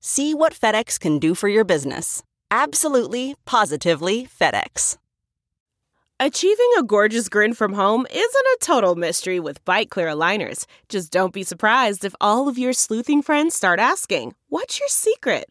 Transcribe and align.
See 0.00 0.32
what 0.34 0.54
FedEx 0.54 0.98
can 0.98 1.18
do 1.18 1.34
for 1.34 1.48
your 1.48 1.64
business. 1.64 2.22
Absolutely, 2.50 3.34
positively 3.44 4.26
FedEx. 4.26 4.96
Achieving 6.20 6.70
a 6.78 6.82
gorgeous 6.82 7.28
grin 7.28 7.54
from 7.54 7.74
home 7.74 8.06
isn't 8.10 8.20
a 8.20 8.58
total 8.60 8.96
mystery 8.96 9.38
with 9.38 9.64
Byte 9.64 9.88
Clear 9.88 10.08
aligners. 10.08 10.66
Just 10.88 11.12
don't 11.12 11.32
be 11.32 11.44
surprised 11.44 12.04
if 12.04 12.14
all 12.20 12.48
of 12.48 12.58
your 12.58 12.72
sleuthing 12.72 13.22
friends 13.22 13.54
start 13.54 13.78
asking, 13.78 14.34
What's 14.48 14.80
your 14.80 14.88
secret? 14.88 15.50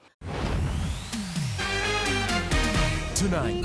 Tonight, 3.21 3.63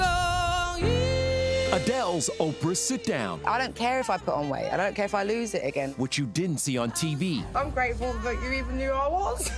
Adele's 1.73 2.29
Oprah 2.39 2.77
Sit 2.77 3.05
Down. 3.05 3.41
I 3.47 3.57
don't 3.57 3.75
care 3.75 4.01
if 4.01 4.11
I 4.11 4.19
put 4.19 4.35
on 4.35 4.51
weight. 4.51 4.71
I 4.71 4.77
don't 4.77 4.95
care 4.95 5.07
if 5.07 5.15
I 5.15 5.23
lose 5.23 5.55
it 5.55 5.65
again. 5.65 5.95
Which 5.97 6.19
you 6.19 6.27
didn't 6.27 6.59
see 6.59 6.77
on 6.77 6.91
TV. 6.91 7.43
I'm 7.55 7.71
grateful 7.71 8.13
that 8.13 8.35
you 8.43 8.53
even 8.53 8.77
knew 8.77 8.91
I 8.91 9.09
was. 9.09 9.51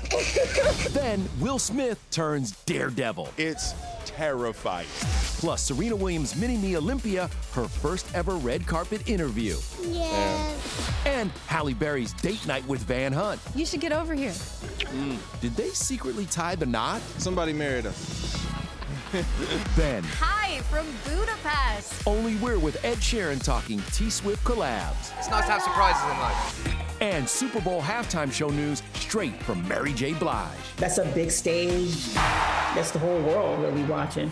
Then 0.92 1.28
Will 1.40 1.58
Smith 1.58 2.00
turns 2.12 2.52
daredevil. 2.64 3.30
It's 3.38 3.74
terrifying. 4.04 4.86
Plus, 5.40 5.64
Serena 5.64 5.96
Williams' 5.96 6.36
Mini 6.36 6.56
Me 6.58 6.76
Olympia, 6.76 7.28
her 7.54 7.66
first 7.66 8.06
ever 8.14 8.36
red 8.36 8.68
carpet 8.68 9.08
interview. 9.08 9.56
Yes. 9.82 10.92
And 11.06 11.32
Halle 11.48 11.74
Berry's 11.74 12.12
date 12.12 12.46
night 12.46 12.64
with 12.68 12.82
Van 12.82 13.12
Hunt. 13.12 13.40
You 13.56 13.66
should 13.66 13.80
get 13.80 13.90
over 13.90 14.14
here. 14.14 14.30
Mm. 14.30 15.40
Did 15.40 15.56
they 15.56 15.70
secretly 15.70 16.26
tie 16.26 16.54
the 16.54 16.66
knot? 16.66 17.00
Somebody 17.18 17.52
married 17.52 17.86
us. 17.86 18.47
Then, 19.76 20.04
Hi 20.18 20.60
from 20.62 20.86
Budapest. 21.04 22.06
only 22.06 22.36
we're 22.36 22.58
with 22.58 22.84
Ed 22.84 22.98
Sheeran 22.98 23.42
talking 23.42 23.80
T 23.92 24.10
Swift 24.10 24.44
collabs. 24.44 25.16
It's 25.18 25.30
nice 25.30 25.46
to 25.46 25.52
have 25.52 25.62
surprises 25.62 26.02
in 26.02 26.18
life. 26.18 27.00
And 27.00 27.28
Super 27.28 27.60
Bowl 27.60 27.80
halftime 27.80 28.30
show 28.30 28.48
news 28.48 28.82
straight 28.94 29.40
from 29.44 29.66
Mary 29.66 29.94
J. 29.94 30.12
Blige. 30.14 30.50
That's 30.76 30.98
a 30.98 31.06
big 31.06 31.30
stage. 31.30 32.12
That's 32.14 32.90
the 32.90 32.98
whole 32.98 33.20
world 33.22 33.60
really 33.60 33.84
watching. 33.84 34.30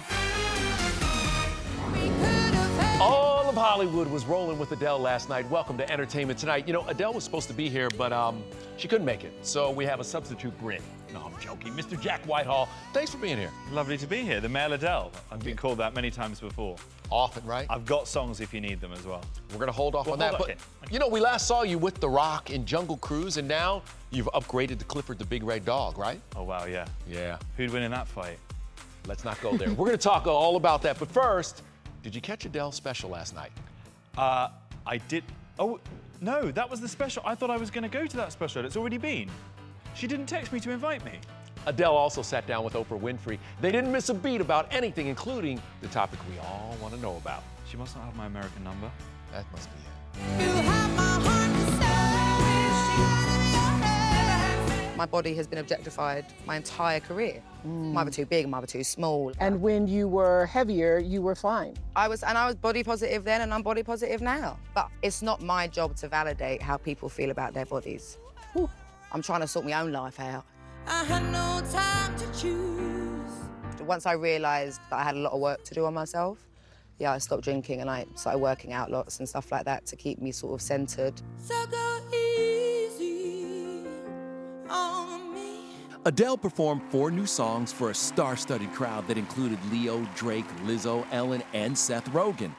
Hollywood 3.77 4.09
was 4.09 4.25
rolling 4.25 4.59
with 4.59 4.73
Adele 4.73 4.99
last 4.99 5.29
night. 5.29 5.47
Welcome 5.51 5.77
to 5.77 5.93
Entertainment 5.93 6.39
Tonight. 6.39 6.67
You 6.67 6.73
know, 6.73 6.87
Adele 6.89 7.13
was 7.13 7.25
supposed 7.25 7.47
to 7.49 7.53
be 7.53 7.69
here, 7.69 7.91
but 7.99 8.11
um, 8.11 8.43
she 8.79 8.89
couldn't 8.89 9.05
make 9.05 9.23
it. 9.23 9.35
So 9.43 9.71
we 9.71 9.85
have 9.85 10.01
a 10.01 10.05
substitute 10.05 10.59
Brit. 10.59 10.81
No, 11.13 11.21
I'm 11.21 11.39
joking. 11.43 11.75
Mr. 11.75 12.01
Jack 12.01 12.23
Whitehall, 12.25 12.71
thanks 12.95 13.11
for 13.11 13.19
being 13.19 13.37
here. 13.37 13.51
Lovely 13.73 13.99
to 13.99 14.07
be 14.07 14.23
here. 14.23 14.41
The 14.41 14.49
male 14.49 14.73
Adele. 14.73 15.13
I've 15.31 15.45
been 15.45 15.59
called 15.59 15.77
that 15.77 15.93
many 15.95 16.11
times 16.11 16.41
before. 16.41 16.77
Often, 17.11 17.45
right? 17.45 17.67
I've 17.69 17.85
got 17.85 18.09
songs 18.09 18.41
if 18.41 18.55
you 18.55 18.63
need 18.63 18.81
them 18.81 18.95
as 18.95 19.05
well. 19.05 19.21
We're 19.51 19.59
going 19.59 19.67
to 19.67 19.73
hold 19.77 19.95
off 19.95 20.07
Well, 20.07 20.15
on 20.15 20.21
that. 20.21 20.33
hold 20.37 20.49
But, 20.49 20.57
on. 20.87 20.91
you 20.91 20.99
know, 20.99 21.09
we 21.09 21.21
last 21.21 21.47
saw 21.47 21.63
you 21.63 21.77
with 21.77 22.01
The 22.01 22.09
Rock 22.09 22.49
in 22.49 22.65
Jungle 22.65 22.97
Cruise, 22.97 23.37
and 23.37 23.47
now 23.47 23.83
you've 24.11 24.31
upgraded 24.33 24.79
to 24.79 24.87
Clifford 24.87 25.19
the 25.19 25.27
Big 25.27 25.43
Red 25.43 25.67
Dog, 25.67 25.99
right? 25.99 26.23
Oh, 26.35 26.45
wow, 26.45 26.65
yeah. 26.65 26.87
Yeah. 27.07 27.37
Who'd 27.59 27.75
win 27.75 27.83
in 27.83 27.91
that 27.91 28.09
fight? 28.09 28.39
Let's 29.07 29.23
not 29.23 29.39
go 29.43 29.55
there. 29.55 29.69
We're 29.69 29.75
going 29.87 29.91
to 29.91 29.97
talk 29.99 30.27
all 30.27 30.57
about 30.57 30.81
that. 30.81 30.99
But 30.99 31.11
first, 31.11 31.63
did 32.07 32.15
you 32.15 32.21
catch 32.21 32.45
Adele's 32.45 32.77
special 32.77 33.11
last 33.11 33.35
night? 33.35 33.51
Uh, 34.17 34.51
I 34.87 34.99
did. 34.99 35.25
Oh, 35.59 35.81
no, 36.21 36.53
that 36.53 36.71
was 36.71 36.81
the 36.81 36.87
special. 36.87 37.21
I 37.27 37.35
thought 37.35 37.51
I 37.51 37.57
was 37.57 37.69
going 37.69 37.83
to 37.83 37.89
go 37.89 38.07
to 38.07 38.17
that 38.19 38.31
special. 38.31 38.65
It's 38.65 38.77
already 38.77 38.97
been. 38.97 39.29
She 39.97 40.07
didn't 40.07 40.27
text 40.27 40.53
me 40.53 40.61
to 40.61 40.71
invite 40.71 41.05
me. 41.05 41.19
Adele 41.67 41.97
also 41.97 42.23
sat 42.23 42.47
down 42.47 42.63
with 42.63 42.75
Oprah 42.75 43.01
Winfrey. 43.01 43.41
They 43.61 43.73
didn't 43.73 43.91
miss 43.91 44.09
a 44.09 44.15
beat 44.15 44.41
about 44.41 44.73
anything, 44.73 45.09
including 45.09 45.61
the 45.81 45.89
topic 45.89 46.21
we 46.31 46.39
all 46.39 46.77
want 46.81 46.95
to 46.95 47.01
know 47.01 47.17
about. 47.17 47.43
She 47.69 47.77
must 47.77 47.97
not 47.97 48.05
have 48.05 48.15
my 48.15 48.27
American 48.27 48.63
number. 48.63 48.89
That 49.33 49.45
must 49.51 49.69
be 49.69 49.81
it. 50.39 50.87
My 54.97 55.05
body 55.05 55.35
has 55.35 55.47
been 55.47 55.59
objectified 55.59 56.25
my 56.47 56.57
entire 56.57 57.01
career. 57.01 57.43
Mm. 57.67 57.91
I'm 57.91 57.99
either 57.99 58.11
too 58.11 58.25
big, 58.25 58.47
I'm 58.47 58.55
either 58.55 58.67
too 58.67 58.83
small. 58.83 59.31
And 59.41 59.61
when 59.61 59.87
you 59.87 60.09
were 60.09 60.47
heavier, 60.47 60.99
you 60.99 61.21
were 61.21 61.35
fine. 61.35 61.77
I 61.95 62.09
was, 62.09 62.23
and 62.23 62.39
I 62.39 62.47
was 62.47 62.55
body 62.55 62.83
positive 62.83 63.23
then, 63.23 63.43
and 63.43 63.53
I'm 63.53 63.63
body 63.63 63.83
positive 63.83 64.23
now. 64.23 64.59
But 64.75 64.89
it's 65.03 65.21
not 65.21 65.43
my 65.43 65.67
job 65.69 65.97
to 65.97 66.09
validate 66.09 66.63
how 66.63 66.79
people 66.79 67.11
feel 67.11 67.31
about 67.31 67.53
their 67.53 67.67
bodies. 67.67 68.17
Whew. 68.55 68.71
I'm 69.13 69.21
trying 69.21 69.43
to 69.43 69.47
sort 69.47 69.67
my 69.67 69.75
own 69.75 69.93
life 69.93 70.19
out. 70.19 70.47
Once 73.85 74.07
I 74.07 74.13
realised 74.13 74.81
that 74.89 74.97
I 74.97 75.03
had 75.03 75.15
a 75.15 75.19
lot 75.19 75.33
of 75.33 75.41
work 75.41 75.63
to 75.65 75.75
do 75.75 75.85
on 75.85 75.93
myself, 75.93 76.39
yeah, 76.99 77.13
I 77.13 77.19
stopped 77.19 77.45
drinking 77.45 77.83
and 77.83 77.91
I 77.91 78.07
started 78.15 78.39
working 78.39 78.73
out 78.73 78.91
lots 78.91 79.19
and 79.19 79.29
stuff 79.29 79.53
like 79.53 79.67
that 79.67 79.85
to 79.87 79.97
keep 79.97 80.23
me 80.23 80.33
sort 80.33 80.55
of 80.55 80.63
centered. 80.63 81.21
Adele 86.07 86.39
performed 86.39 86.83
four 86.89 87.11
new 87.11 87.27
songs 87.27 87.73
for 87.73 87.91
a 87.91 87.95
star 87.95 88.37
studded 88.37 88.73
crowd 88.73 89.09
that 89.09 89.19
included 89.19 89.59
Leo, 89.73 90.07
Drake, 90.15 90.47
Lizzo, 90.65 91.05
Ellen, 91.11 91.43
and 91.53 91.77
Seth 91.77 92.09
Rogen. 92.13 92.53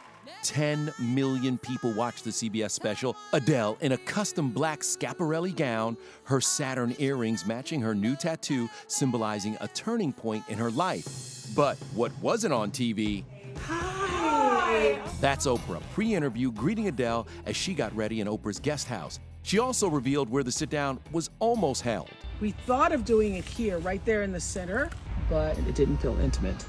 10 0.44 0.94
million 1.00 1.58
people 1.58 1.94
watched 1.94 2.26
the 2.26 2.30
CBS 2.30 2.72
special. 2.72 3.16
Adele, 3.32 3.78
in 3.80 3.94
a 3.94 3.98
custom 4.00 4.50
black 4.50 4.82
Schiaparelli 4.82 5.56
gown, 5.56 5.96
her 6.26 6.42
Saturn 6.42 6.94
earrings 7.00 7.46
matching 7.46 7.80
her 7.80 7.96
new 7.96 8.18
tattoo, 8.18 8.70
symbolizing 8.88 9.56
a 9.62 9.68
turning 9.70 10.12
point 10.12 10.44
in 10.50 10.58
her 10.58 10.70
life. 10.70 11.48
But 11.56 11.78
what 11.96 12.12
wasn't 12.22 12.52
on 12.52 12.70
TV? 12.70 13.24
Hi! 13.62 15.00
That's 15.22 15.48
Oprah, 15.48 15.82
pre 15.94 16.16
interview 16.16 16.52
greeting 16.52 16.90
Adele 16.90 17.26
as 17.46 17.56
she 17.56 17.74
got 17.74 17.96
ready 17.96 18.20
in 18.20 18.28
Oprah's 18.28 18.60
guest 18.60 18.90
house. 18.90 19.22
She 19.44 19.58
also 19.58 19.90
revealed 19.90 20.30
where 20.30 20.44
the 20.44 20.52
sit 20.52 20.70
down 20.70 21.00
was 21.14 21.30
almost 21.40 21.82
held. 21.82 22.10
We 22.40 22.52
thought 22.52 22.92
of 22.92 23.04
doing 23.04 23.36
it 23.36 23.46
here, 23.46 23.80
right 23.80 24.04
there 24.06 24.24
in 24.24 24.32
the 24.32 24.40
center, 24.40 24.90
but 25.30 25.58
it 25.60 25.76
didn't 25.76 25.98
feel 25.98 26.18
intimate. 26.20 26.66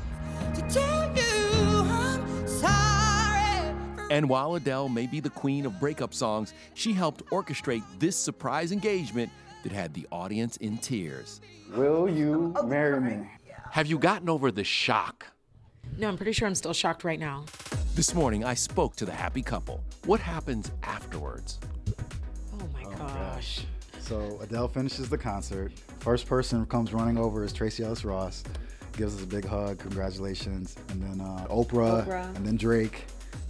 And 4.11 4.29
while 4.29 4.55
Adele 4.55 4.89
may 4.89 5.07
be 5.07 5.21
the 5.21 5.31
queen 5.31 5.67
of 5.67 5.79
breakup 5.79 6.15
songs, 6.15 6.55
she 6.73 6.95
helped 6.95 7.27
orchestrate 7.27 7.83
this 7.99 8.17
surprise 8.17 8.73
engagement 8.73 9.31
that 9.63 9.73
had 9.73 9.93
the 9.93 10.07
audience 10.11 10.57
in 10.59 10.79
tears. 10.79 11.43
Will 11.75 12.09
you 12.09 12.55
marry 12.65 13.01
me? 13.01 13.29
Have 13.71 13.87
you 13.87 13.99
gotten 13.99 14.31
over 14.31 14.51
the 14.51 14.65
shock? 14.65 15.27
No, 15.99 16.09
I'm 16.09 16.17
pretty 16.17 16.33
sure 16.33 16.49
I'm 16.49 16.55
still 16.55 16.73
shocked 16.73 17.05
right 17.05 17.21
now. 17.21 17.45
This 17.95 18.15
morning, 18.15 18.45
I 18.45 18.55
spoke 18.55 18.97
to 18.97 19.05
the 19.05 19.13
happy 19.13 19.43
couple. 19.43 19.85
What 20.07 20.21
happens 20.21 20.71
afterwards? 20.83 21.59
Oh 22.55 22.67
my 22.73 22.85
oh, 22.85 22.97
gosh. 22.97 23.67
So 24.09 24.39
Adele 24.41 24.69
finishes 24.69 25.11
the 25.11 25.19
concert. 25.19 25.71
First 26.01 26.27
person 26.27 26.65
comes 26.65 26.95
running 26.95 27.19
over 27.19 27.45
is 27.45 27.53
Tracee 27.53 27.85
Ellis 27.85 28.07
Ross, 28.07 28.43
gives 28.97 29.15
us 29.15 29.23
a 29.23 29.27
big 29.27 29.45
hug, 29.45 29.79
congratulations, 29.79 30.77
and 30.89 31.03
then 31.03 31.21
uh, 31.21 31.47
Oprah, 31.51 32.07
Oprah. 32.07 32.35
and 32.35 32.47
then 32.47 32.57
Drake, 32.57 33.05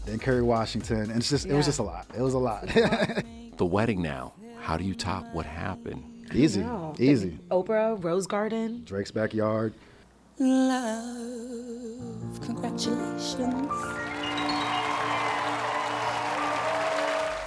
then 0.04 0.18
Kerry 0.18 0.42
Washington, 0.42 1.02
and 1.02 1.12
it's 1.16 1.30
just 1.30 1.46
it 1.46 1.54
was 1.54 1.66
just 1.66 1.78
a 1.78 1.82
lot. 1.84 2.08
It 2.16 2.22
was 2.22 2.34
a 2.34 2.38
lot. 2.38 2.68
The 3.58 3.66
wedding 3.66 4.00
now. 4.02 4.34
How 4.60 4.76
do 4.76 4.84
you 4.84 4.94
top 4.94 5.26
what 5.34 5.44
happened? 5.44 6.04
easy, 6.32 6.60
No. 6.60 6.94
easy. 6.98 7.38
Oprah, 7.50 8.00
Rose 8.02 8.28
Garden. 8.28 8.82
Drake's 8.84 9.10
backyard. 9.10 9.74
Love, 10.38 12.40
congratulations. 12.40 13.66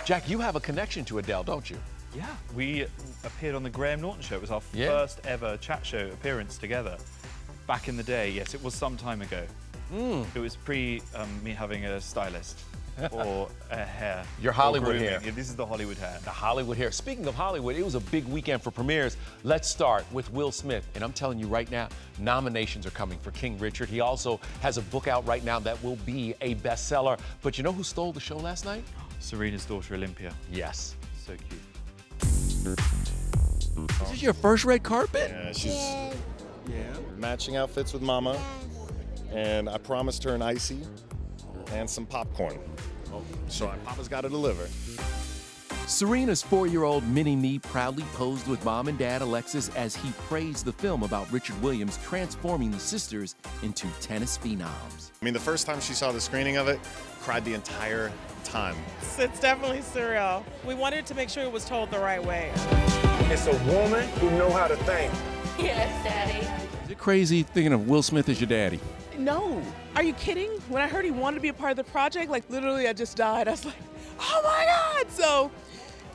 Jack, 0.06 0.30
you 0.30 0.40
have 0.40 0.58
a 0.58 0.60
connection 0.60 1.06
to 1.06 1.20
Adele, 1.20 1.44
don't 1.44 1.70
you? 1.70 1.78
Yeah, 2.14 2.26
we 2.56 2.86
appeared 3.24 3.56
on 3.56 3.64
the 3.64 3.70
Graham 3.70 4.02
Norton 4.02 4.22
show. 4.22 4.36
It 4.36 4.42
was 4.42 4.52
our 4.52 4.62
Yeah. 4.74 4.88
first 4.88 5.22
ever 5.26 5.58
chat 5.58 5.86
show 5.86 6.08
appearance 6.08 6.58
together. 6.58 6.98
Back 7.68 7.88
in 7.88 7.96
the 7.96 8.04
day, 8.04 8.30
yes, 8.32 8.54
it 8.54 8.62
was 8.64 8.74
some 8.74 8.98
time 8.98 9.22
ago. 9.22 9.46
Mm. 9.94 10.26
It 10.36 10.40
was 10.40 10.56
pre 10.56 11.02
um, 11.16 11.44
me 11.44 11.52
having 11.52 11.86
a 11.86 12.02
stylist 12.02 12.60
or 13.12 13.48
a 13.70 13.84
hair. 13.84 14.26
Your 14.42 14.52
Hollywood 14.52 14.98
hair. 14.98 15.22
Yeah, 15.24 15.32
this 15.32 15.50
is 15.50 15.56
the 15.56 15.66
Hollywood 15.66 15.98
hair. 15.98 16.18
The 16.24 16.30
Hollywood 16.30 16.76
hair. 16.78 16.92
Speaking 16.92 17.26
of 17.28 17.36
Hollywood, 17.36 17.76
it 17.78 17.84
was 17.84 17.96
a 17.96 18.00
big 18.02 18.26
weekend 18.26 18.62
for 18.62 18.72
premieres. 18.72 19.16
Let's 19.44 19.70
start 19.70 20.06
with 20.12 20.32
Will 20.34 20.52
Smith. 20.52 20.88
And 20.96 21.04
I'm 21.04 21.14
telling 21.14 21.40
you 21.40 21.48
right 21.48 21.70
now, 21.72 21.88
nominations 22.20 22.86
are 22.86 22.92
coming 22.92 23.20
for 23.20 23.32
King 23.32 23.58
Richard. 23.58 23.88
He 23.90 24.02
also 24.02 24.40
has 24.62 24.78
a 24.78 24.82
book 24.84 25.08
out 25.08 25.26
right 25.26 25.44
now 25.44 25.60
that 25.60 25.82
will 25.84 25.98
be 26.06 26.36
a 26.42 26.56
bestseller. 26.56 27.18
But 27.42 27.58
you 27.58 27.64
know 27.64 27.72
who 27.74 27.84
stole 27.84 28.12
the 28.12 28.20
show 28.20 28.38
last 28.38 28.66
night? 28.66 28.84
Serena's 29.20 29.66
daughter, 29.66 29.96
Olympia. 29.96 30.34
Yes. 30.52 30.96
So 31.26 31.34
cute. 31.50 31.62
Is 32.66 34.10
this 34.10 34.22
your 34.22 34.34
first 34.34 34.66
red 34.66 34.84
carpet? 34.84 35.32
Yeah, 35.32 35.52
she's 35.54 35.74
yeah. 35.74 36.96
matching 37.18 37.56
outfits 37.56 37.94
with 37.94 38.02
Mama, 38.02 38.40
and 39.32 39.70
I 39.70 39.78
promised 39.78 40.24
her 40.24 40.36
an 40.36 40.42
icy 40.42 40.80
and 41.72 41.90
some 41.90 42.06
popcorn. 42.06 42.60
Oh. 43.14 43.24
So 43.48 43.74
Papa's 43.86 44.08
got 44.08 44.22
to 44.22 44.30
deliver. 44.30 44.68
Serena's 45.92 46.42
four 46.42 46.68
year 46.68 46.84
old 46.84 47.06
mini 47.06 47.36
me 47.36 47.60
proudly 47.60 48.06
posed 48.14 48.48
with 48.48 48.64
mom 48.64 48.88
and 48.88 48.98
dad 48.98 49.22
Alexis 49.22 49.68
as 49.76 49.94
he 49.94 50.12
praised 50.30 50.64
the 50.64 50.72
film 50.72 51.04
about 51.04 51.30
Richard 51.34 51.62
Williams 51.62 52.00
transforming 52.02 52.72
the 52.72 52.80
sisters 52.80 53.36
into 53.62 53.88
tennis 54.00 54.38
phenoms. 54.38 55.12
I 55.22 55.26
mean, 55.26 55.34
the 55.34 55.40
first 55.42 55.66
time 55.66 55.82
she 55.82 55.92
saw 55.92 56.14
the 56.14 56.22
screening 56.22 56.56
of 56.56 56.70
it, 56.70 56.80
cried 57.22 57.44
the 57.44 57.54
entire 57.54 58.10
time. 58.46 58.78
It's 59.18 59.42
definitely 59.42 59.80
surreal. 59.80 60.46
We 60.66 60.76
wanted 60.76 61.06
to 61.08 61.14
make 61.14 61.28
sure 61.28 61.44
it 61.44 61.52
was 61.52 61.66
told 61.66 61.92
the 61.92 62.00
right 62.00 62.24
way. 62.24 62.54
It's 63.30 63.48
a 63.48 63.64
woman 63.66 64.08
who 64.20 64.32
know 64.32 64.50
how 64.50 64.68
to 64.68 64.78
think. 64.78 65.14
Yes, 65.60 66.06
Daddy. 66.06 66.48
Is 66.86 66.92
it 66.92 67.00
crazy 67.00 67.44
thinking 67.44 67.74
of 67.74 67.90
Will 67.90 68.02
Smith 68.02 68.30
as 68.30 68.40
your 68.40 68.48
daddy? 68.48 68.80
No. 69.18 69.62
Are 69.98 70.04
you 70.04 70.14
kidding? 70.14 70.52
When 70.70 70.82
I 70.82 70.88
heard 70.88 71.04
he 71.04 71.12
wanted 71.12 71.36
to 71.36 71.42
be 71.42 71.50
a 71.50 71.54
part 71.54 71.72
of 71.72 71.78
the 71.78 71.92
project, 71.92 72.32
like 72.32 72.50
literally 72.50 72.88
I 72.88 72.94
just 72.94 73.18
died. 73.18 73.50
I 73.50 73.52
was 73.52 73.66
like, 73.66 73.76
oh 74.22 74.42
my 74.42 74.66
God. 74.66 75.12
So 75.12 75.52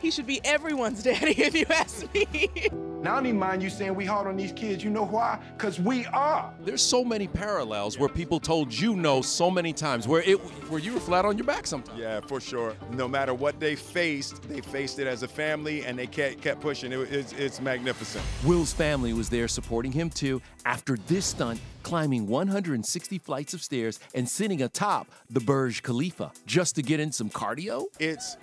he 0.01 0.11
should 0.11 0.27
be 0.27 0.41
everyone's 0.45 1.03
daddy 1.03 1.33
if 1.39 1.55
you 1.55 1.67
ask 1.71 2.13
me. 2.15 2.71
Now, 3.07 3.13
I 3.13 3.17
don't 3.17 3.27
even 3.27 3.39
mind 3.39 3.63
you 3.63 3.71
saying 3.71 3.95
we 3.95 4.05
hard 4.05 4.27
on 4.27 4.37
these 4.37 4.51
kids. 4.53 4.83
You 4.83 4.91
know 4.91 5.05
why? 5.05 5.39
Because 5.57 5.79
we 5.79 6.07
are. 6.07 6.53
There's 6.65 6.83
so 6.83 7.05
many 7.05 7.29
parallels 7.29 7.99
where 8.01 8.09
people 8.09 8.41
told 8.41 8.73
you 8.73 8.97
no 8.97 9.23
so 9.23 9.49
many 9.49 9.73
times, 9.73 10.09
where 10.09 10.23
it 10.23 10.39
where 10.71 10.81
you 10.81 10.95
were 10.95 11.01
flat 11.01 11.25
on 11.25 11.39
your 11.39 11.47
back 11.47 11.69
sometimes. 11.69 12.01
Yeah, 12.01 12.21
for 12.21 12.41
sure. 12.41 12.75
No 12.91 13.07
matter 13.07 13.33
what 13.33 13.61
they 13.61 13.77
faced, 13.77 14.43
they 14.49 14.61
faced 14.61 14.99
it 14.99 15.07
as 15.07 15.23
a 15.23 15.29
family, 15.29 15.85
and 15.85 15.97
they 15.97 16.09
kept, 16.09 16.41
kept 16.41 16.61
pushing. 16.61 16.91
It, 16.91 16.99
it's, 17.13 17.33
it's 17.35 17.61
magnificent. 17.61 18.25
Will's 18.45 18.73
family 18.73 19.13
was 19.13 19.29
there 19.29 19.47
supporting 19.47 19.93
him 19.93 20.11
too 20.11 20.43
after 20.65 20.97
this 21.07 21.27
stunt, 21.27 21.61
climbing 21.85 22.27
160 22.27 23.19
flights 23.19 23.55
of 23.55 23.63
stairs 23.63 24.01
and 24.15 24.29
sitting 24.29 24.63
atop 24.63 25.07
the 25.31 25.39
Burj 25.39 25.83
Khalifa 25.83 26.33
just 26.45 26.75
to 26.75 26.83
get 26.83 26.99
in 26.99 27.13
some 27.13 27.31
cardio. 27.31 27.85
It's 28.01 28.37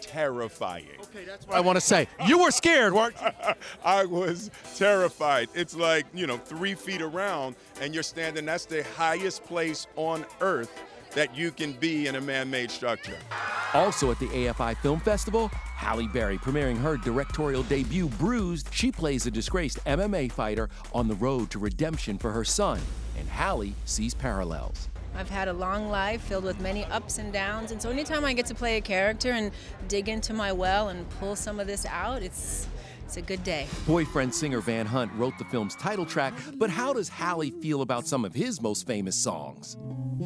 terrifying. 0.00 0.86
Okay, 1.02 1.24
that's 1.24 1.46
what 1.46 1.56
I 1.56 1.60
want 1.60 1.76
to 1.76 1.80
say. 1.80 2.08
You 2.26 2.38
were 2.42 2.50
scared, 2.50 2.92
weren't 2.92 3.14
you? 3.20 3.28
I 3.84 4.04
was 4.04 4.50
terrified. 4.76 5.48
It's 5.54 5.74
like, 5.76 6.06
you 6.14 6.26
know, 6.26 6.36
three 6.36 6.74
feet 6.74 7.02
around, 7.02 7.56
and 7.80 7.94
you're 7.94 8.02
standing, 8.02 8.44
that's 8.44 8.66
the 8.66 8.82
highest 8.96 9.44
place 9.44 9.86
on 9.96 10.24
earth 10.40 10.70
that 11.12 11.36
you 11.36 11.50
can 11.50 11.72
be 11.72 12.06
in 12.06 12.16
a 12.16 12.20
man 12.20 12.50
made 12.50 12.70
structure. 12.70 13.16
Also 13.74 14.10
at 14.10 14.18
the 14.18 14.26
AFI 14.26 14.76
Film 14.78 15.00
Festival, 15.00 15.48
Halle 15.48 16.06
Berry 16.08 16.38
premiering 16.38 16.78
her 16.78 16.96
directorial 16.96 17.62
debut, 17.64 18.08
Bruised. 18.08 18.68
She 18.72 18.92
plays 18.92 19.26
a 19.26 19.30
disgraced 19.30 19.82
MMA 19.84 20.30
fighter 20.30 20.68
on 20.92 21.08
the 21.08 21.14
road 21.14 21.50
to 21.50 21.58
redemption 21.58 22.18
for 22.18 22.30
her 22.30 22.44
son, 22.44 22.80
and 23.18 23.28
Halle 23.28 23.72
sees 23.86 24.14
parallels. 24.14 24.89
I've 25.14 25.28
had 25.28 25.48
a 25.48 25.52
long 25.52 25.88
life 25.88 26.22
filled 26.22 26.44
with 26.44 26.60
many 26.60 26.84
ups 26.86 27.18
and 27.18 27.32
downs, 27.32 27.72
and 27.72 27.80
so 27.82 27.90
anytime 27.90 28.24
I 28.24 28.32
get 28.32 28.46
to 28.46 28.54
play 28.54 28.76
a 28.76 28.80
character 28.80 29.32
and 29.32 29.50
dig 29.88 30.08
into 30.08 30.32
my 30.32 30.52
well 30.52 30.88
and 30.88 31.08
pull 31.18 31.36
some 31.36 31.60
of 31.60 31.66
this 31.66 31.84
out, 31.86 32.22
it's 32.22 32.66
it's 33.04 33.16
a 33.16 33.22
good 33.22 33.42
day. 33.42 33.66
Boyfriend 33.88 34.32
singer 34.32 34.60
Van 34.60 34.86
Hunt 34.86 35.10
wrote 35.14 35.36
the 35.36 35.44
film's 35.46 35.74
title 35.74 36.06
track, 36.06 36.32
but 36.54 36.70
how 36.70 36.92
does 36.92 37.08
Halle 37.08 37.50
feel 37.50 37.82
about 37.82 38.06
some 38.06 38.24
of 38.24 38.32
his 38.32 38.62
most 38.62 38.86
famous 38.86 39.16
songs? 39.16 39.76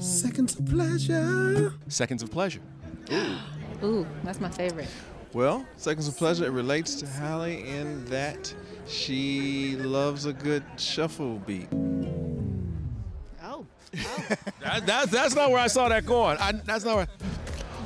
Seconds 0.01 0.59
of 0.59 0.67
pleasure. 0.67 1.73
Seconds 1.89 2.23
of 2.23 2.31
Pleasure. 2.31 2.61
Ooh, 3.83 4.07
that's 4.23 4.39
my 4.39 4.51
favorite. 4.51 4.89
Well, 5.33 5.67
Seconds 5.77 6.09
of 6.09 6.17
Pleasure, 6.19 6.45
it 6.45 6.51
relates 6.51 6.97
to 6.97 7.07
Halle 7.07 7.59
in 7.59 8.05
that 8.07 8.53
she 8.87 9.77
loves 9.77 10.27
a 10.27 10.33
good 10.33 10.63
shuffle 10.77 11.39
beat. 11.47 11.69
Oh. 13.99 14.25
That, 14.61 14.87
that's, 14.87 15.11
that's 15.11 15.35
not 15.35 15.51
where 15.51 15.61
I 15.61 15.67
saw 15.67 15.89
that 15.91 16.07
going. 16.07 16.39
I, 16.39 16.53
that's 16.53 16.85
not 16.87 16.97
where. 16.97 17.09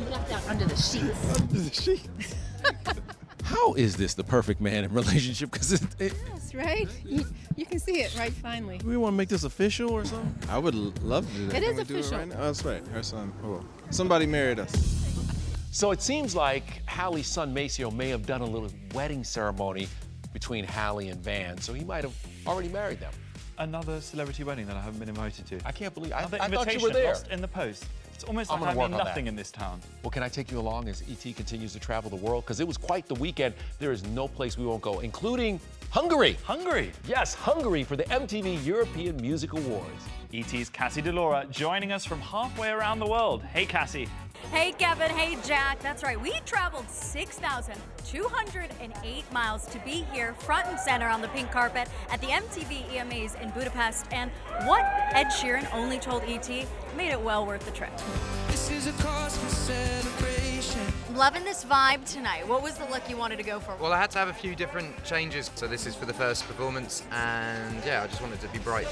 You 0.04 0.10
left 0.10 0.32
out 0.32 0.48
under 0.48 0.64
the 0.64 0.76
sheets. 0.76 1.40
Under 1.40 1.58
the 1.60 1.74
sheets. 1.74 2.34
How 3.42 3.74
is 3.74 3.96
this 3.96 4.14
the 4.14 4.22
perfect 4.22 4.60
man 4.60 4.84
in 4.84 4.92
relationship? 4.92 5.50
Because 5.50 5.72
it, 5.72 5.82
it, 5.98 6.14
Yes, 6.32 6.54
right? 6.54 6.88
You, 7.04 7.24
you 7.56 7.66
can 7.66 7.78
see 7.80 8.00
it 8.02 8.16
right 8.16 8.32
finally. 8.32 8.80
we 8.84 8.96
want 8.96 9.14
to 9.14 9.16
make 9.16 9.28
this 9.28 9.42
official 9.44 9.90
or 9.90 10.04
something. 10.04 10.48
I 10.50 10.58
would 10.58 10.74
love 11.02 11.26
to 11.32 11.36
do 11.38 11.46
that. 11.48 11.56
It 11.56 11.62
Can 11.62 11.70
is 11.72 11.78
we 11.78 11.84
do 11.84 11.94
official. 11.98 12.14
it 12.14 12.18
right 12.18 12.28
now? 12.28 12.34
Oh, 12.38 12.44
that's 12.44 12.64
right. 12.64 12.86
Her 12.88 13.02
son. 13.02 13.32
Oh, 13.44 13.64
somebody 13.90 14.26
married 14.26 14.58
us. 14.60 14.70
So 15.72 15.90
it 15.90 16.00
seems 16.02 16.34
like 16.36 16.82
Halle's 16.86 17.26
son 17.26 17.52
Maceo 17.52 17.90
may 17.90 18.08
have 18.10 18.24
done 18.26 18.40
a 18.40 18.46
little 18.46 18.70
wedding 18.94 19.24
ceremony 19.24 19.88
between 20.32 20.64
Hallie 20.64 21.08
and 21.08 21.20
Van, 21.22 21.58
so 21.58 21.72
he 21.72 21.84
might 21.84 22.04
have 22.04 22.14
already 22.46 22.68
married 22.68 23.00
them. 23.00 23.12
Another 23.58 24.00
celebrity 24.00 24.44
wedding 24.44 24.66
that 24.66 24.76
I 24.76 24.80
haven't 24.80 25.00
been 25.00 25.08
invited 25.08 25.46
to. 25.46 25.58
I 25.66 25.72
can't 25.72 25.92
believe 25.92 26.12
I, 26.12 26.20
Another 26.20 26.38
I 26.40 26.48
thought 26.48 26.72
you 26.72 26.80
were 26.80 26.88
invitation 26.88 26.92
there. 26.92 27.12
lost 27.12 27.28
in 27.28 27.40
the 27.40 27.48
post. 27.48 27.86
It's 28.14 28.22
almost 28.24 28.52
I'm 28.52 28.60
like 28.60 28.70
gonna 28.74 28.80
I 28.80 28.84
mean 28.84 28.92
work 28.92 29.00
on 29.00 29.06
nothing 29.06 29.24
that. 29.24 29.30
in 29.30 29.36
this 29.36 29.50
town. 29.50 29.80
Well, 30.02 30.10
can 30.10 30.22
I 30.22 30.28
take 30.28 30.50
you 30.50 30.58
along 30.60 30.88
as 30.88 31.02
ET 31.10 31.34
continues 31.34 31.72
to 31.72 31.80
travel 31.80 32.08
the 32.08 32.16
world? 32.16 32.44
Because 32.44 32.60
it 32.60 32.66
was 32.66 32.76
quite 32.76 33.06
the 33.06 33.14
weekend. 33.14 33.54
There 33.80 33.90
is 33.90 34.04
no 34.08 34.28
place 34.28 34.56
we 34.56 34.64
won't 34.64 34.82
go, 34.82 35.00
including 35.00 35.60
Hungary. 35.90 36.36
Hungary. 36.44 36.92
Yes, 37.06 37.34
Hungary 37.34 37.82
for 37.82 37.96
the 37.96 38.04
MTV 38.04 38.64
European 38.64 39.16
Music 39.16 39.52
Awards. 39.54 40.04
ET's 40.32 40.68
Cassie 40.68 41.00
DiLaura 41.02 41.50
joining 41.50 41.90
us 41.90 42.04
from 42.04 42.20
halfway 42.20 42.68
around 42.70 42.98
the 42.98 43.06
world. 43.06 43.42
Hey, 43.42 43.64
Cassie. 43.66 44.08
Hey, 44.50 44.72
Kevin. 44.72 45.10
Hey, 45.10 45.36
Jack. 45.44 45.78
That's 45.80 46.02
right. 46.02 46.18
We 46.20 46.32
traveled 46.46 46.88
6,208 46.88 49.32
miles 49.32 49.66
to 49.66 49.78
be 49.80 50.06
here 50.12 50.32
front 50.34 50.66
and 50.68 50.80
center 50.80 51.06
on 51.06 51.20
the 51.20 51.28
pink 51.28 51.50
carpet 51.50 51.86
at 52.10 52.20
the 52.20 52.28
MTV 52.28 52.88
EMAs 52.88 53.40
in 53.42 53.50
Budapest. 53.50 54.06
And 54.10 54.30
what 54.64 54.84
Ed 55.12 55.26
Sheeran 55.26 55.70
only 55.74 55.98
told 55.98 56.22
ET 56.26 56.48
made 56.96 57.10
it 57.10 57.20
well 57.20 57.44
worth 57.46 57.66
the 57.66 57.72
trip. 57.72 57.92
This 58.48 58.70
is 58.70 58.86
a 58.86 58.92
cause 59.02 59.36
for 59.36 59.50
celebration. 59.50 60.80
Loving 61.14 61.44
this 61.44 61.64
vibe 61.64 62.10
tonight. 62.10 62.48
What 62.48 62.62
was 62.62 62.78
the 62.78 62.86
look 62.86 63.08
you 63.10 63.16
wanted 63.16 63.36
to 63.36 63.44
go 63.44 63.60
for? 63.60 63.76
Well, 63.76 63.92
I 63.92 64.00
had 64.00 64.10
to 64.12 64.18
have 64.18 64.28
a 64.28 64.34
few 64.34 64.54
different 64.54 65.04
changes. 65.04 65.50
So 65.54 65.66
this 65.66 65.86
is 65.86 65.94
for 65.94 66.06
the 66.06 66.14
first 66.14 66.46
performance, 66.46 67.02
and 67.12 67.84
yeah, 67.84 68.02
I 68.02 68.06
just 68.06 68.22
wanted 68.22 68.40
to 68.40 68.48
be 68.48 68.58
bright. 68.60 68.88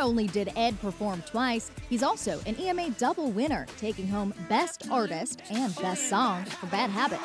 Not 0.00 0.06
only 0.06 0.28
did 0.28 0.50
Ed 0.56 0.80
perform 0.80 1.22
twice, 1.26 1.70
he's 1.90 2.02
also 2.02 2.40
an 2.46 2.58
EMA 2.58 2.88
double 2.92 3.30
winner, 3.32 3.66
taking 3.76 4.08
home 4.08 4.32
Best 4.48 4.88
Artist 4.90 5.42
and 5.50 5.76
Best 5.76 6.08
Song 6.08 6.42
for 6.46 6.64
Bad 6.68 6.88
Habits. 6.88 7.20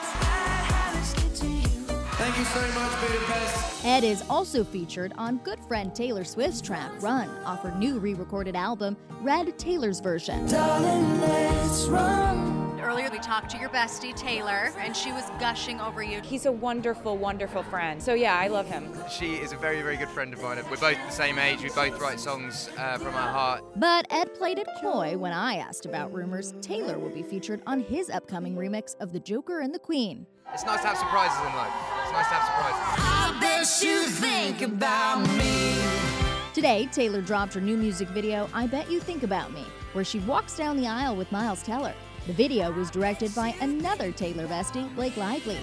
Thank 2.18 2.38
you 2.38 2.44
so 2.44 2.60
much, 2.74 2.92
Budapest. 3.00 3.86
Ed 3.86 4.04
is 4.04 4.24
also 4.30 4.66
featured 4.66 5.14
on 5.18 5.38
good 5.38 5.60
friend 5.70 5.96
Taylor 5.96 6.26
Swift's 6.26 6.60
track 6.60 6.92
Run 7.02 7.30
off 7.46 7.64
her 7.64 7.74
new 7.76 7.98
re 7.98 8.14
recorded 8.14 8.58
album, 8.58 8.98
Red 9.22 9.58
Taylor's 9.58 10.02
Version. 10.02 10.46
Darling, 10.46 11.22
let's 11.22 11.86
run. 11.86 12.65
Earlier 12.86 13.10
we 13.10 13.18
talked 13.18 13.50
to 13.50 13.58
your 13.58 13.70
bestie, 13.70 14.16
Taylor, 14.16 14.72
and 14.78 14.96
she 14.96 15.12
was 15.12 15.24
gushing 15.40 15.82
over 15.82 16.04
you. 16.04 16.22
He's 16.22 16.46
a 16.46 16.52
wonderful, 16.52 17.18
wonderful 17.18 17.64
friend. 17.64 18.02
So 18.02 18.14
yeah, 18.14 18.38
I 18.38 18.48
love 18.48 18.68
him. 18.68 18.94
She 19.10 19.36
is 19.36 19.52
a 19.52 19.58
very, 19.58 19.82
very 19.82 19.98
good 19.98 20.10
friend 20.10 20.32
of 20.34 20.42
mine. 20.42 20.58
We're 20.70 20.78
both 20.78 20.98
the 20.98 21.10
same 21.10 21.40
age. 21.40 21.64
We 21.64 21.70
both 21.70 22.00
write 22.00 22.20
songs 22.20 22.70
uh, 22.78 22.98
from 23.00 23.16
our 23.16 23.32
heart. 23.32 23.64
But 23.76 24.06
Ed 24.12 24.36
played 24.36 24.60
it 24.60 24.68
coy 24.80 25.18
when 25.18 25.34
I 25.34 25.56
asked 25.56 25.86
about 25.86 26.14
rumors 26.14 26.54
Taylor 26.62 27.00
will 27.00 27.10
be 27.10 27.24
featured 27.24 27.62
on 27.66 27.80
his 27.80 28.10
upcoming 28.10 28.56
remix 28.56 28.96
of 29.00 29.12
The 29.12 29.20
Joker 29.20 29.62
and 29.62 29.74
the 29.74 29.80
Queen. 29.80 30.28
It's 30.54 30.64
nice 30.64 30.82
to 30.82 30.88
have 30.88 30.98
surprises 30.98 31.40
in 31.40 31.56
life. 31.56 31.74
It's 32.04 32.12
nice 32.12 32.28
to 32.28 32.34
have 32.36 32.46
surprises. 32.46 32.82
I 33.04 33.38
bet 33.42 33.82
you 33.84 34.04
think 34.08 34.62
about 34.62 35.28
me. 35.38 35.76
Today, 36.54 36.88
Taylor 36.92 37.22
dropped 37.22 37.56
her 37.56 37.62
new 37.62 37.76
music 37.76 38.08
video, 38.10 38.48
I 38.54 38.68
Bet 38.68 38.90
You 38.90 39.02
Think 39.02 39.24
About 39.24 39.52
Me, 39.52 39.66
where 39.92 40.06
she 40.06 40.20
walks 40.20 40.56
down 40.56 40.78
the 40.78 40.88
aisle 40.88 41.16
with 41.16 41.30
Miles 41.32 41.62
Teller. 41.64 41.94
The 42.28 42.34
video 42.34 42.72
was 42.72 42.90
directed 42.90 43.36
by 43.36 43.54
another 43.62 44.12
Taylor 44.12 44.48
bestie, 44.48 44.94
Blake 44.96 45.16
Lively. 45.16 45.60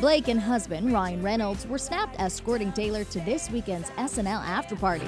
Blake 0.00 0.28
and 0.28 0.38
husband, 0.38 0.92
Ryan 0.92 1.22
Reynolds, 1.24 1.66
were 1.66 1.78
snapped 1.78 2.20
escorting 2.20 2.72
Taylor 2.72 3.02
to 3.02 3.20
this 3.20 3.50
weekend's 3.50 3.90
SNL 3.90 4.44
after 4.46 4.76
party. 4.76 5.04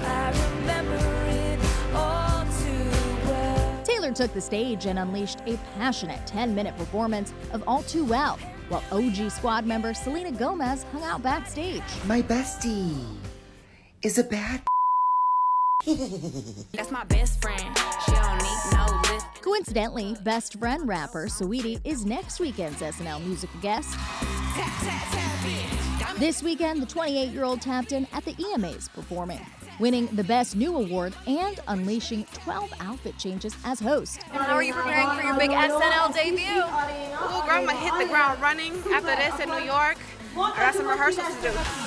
Taylor 3.85 4.11
took 4.11 4.33
the 4.33 4.41
stage 4.41 4.85
and 4.85 4.99
unleashed 4.99 5.39
a 5.45 5.55
passionate 5.77 6.27
10 6.27 6.53
minute 6.53 6.75
performance 6.77 7.33
of 7.53 7.63
All 7.65 7.83
Too 7.83 8.03
Well, 8.03 8.37
while 8.67 8.83
OG 8.91 9.31
squad 9.31 9.65
member 9.65 9.93
Selena 9.93 10.33
Gomez 10.33 10.83
hung 10.91 11.03
out 11.03 11.23
backstage. 11.23 11.81
My 12.05 12.21
bestie 12.21 13.01
is 14.03 14.17
a 14.17 14.25
bad. 14.25 14.61
That's 15.87 16.91
my 16.91 17.05
best 17.05 17.41
friend. 17.41 17.61
She 18.05 18.11
don't 18.11 18.41
need 18.43 18.59
no 18.73 19.01
list. 19.09 19.25
Coincidentally, 19.41 20.17
best 20.21 20.59
friend 20.59 20.85
rapper 20.85 21.27
Saweetie 21.27 21.79
is 21.85 22.05
next 22.05 22.41
weekend's 22.41 22.81
SNL 22.81 23.25
musical 23.25 23.57
guest. 23.61 23.97
This 26.17 26.43
weekend, 26.43 26.81
the 26.81 26.85
28 26.85 27.29
year 27.29 27.45
old 27.45 27.61
tapped 27.61 27.93
in 27.93 28.05
at 28.11 28.25
the 28.25 28.33
EMAs 28.33 28.91
performing, 28.91 29.39
winning 29.79 30.07
the 30.07 30.25
Best 30.25 30.57
New 30.57 30.75
Award 30.75 31.13
and 31.25 31.57
unleashing 31.69 32.25
12 32.33 32.73
outfit 32.81 33.17
changes 33.17 33.55
as 33.63 33.79
host. 33.79 34.21
How 34.23 34.55
are 34.55 34.63
you 34.63 34.73
preparing 34.73 35.07
for 35.17 35.25
your 35.25 35.37
big 35.37 35.51
SNL 35.51 36.13
debut? 36.13 36.63
Oh, 36.63 37.43
girl, 37.47 37.59
I'm 37.59 37.65
gonna 37.65 37.77
hit 37.77 37.93
the 37.97 38.11
ground 38.11 38.41
running 38.41 38.73
after 38.91 39.15
this 39.15 39.39
in 39.39 39.47
New 39.47 39.63
York. 39.65 39.97
I 40.35 40.53
got 40.57 40.75
some 40.75 40.85
rehearsals 40.87 41.33
to 41.37 41.41
do. 41.43 41.86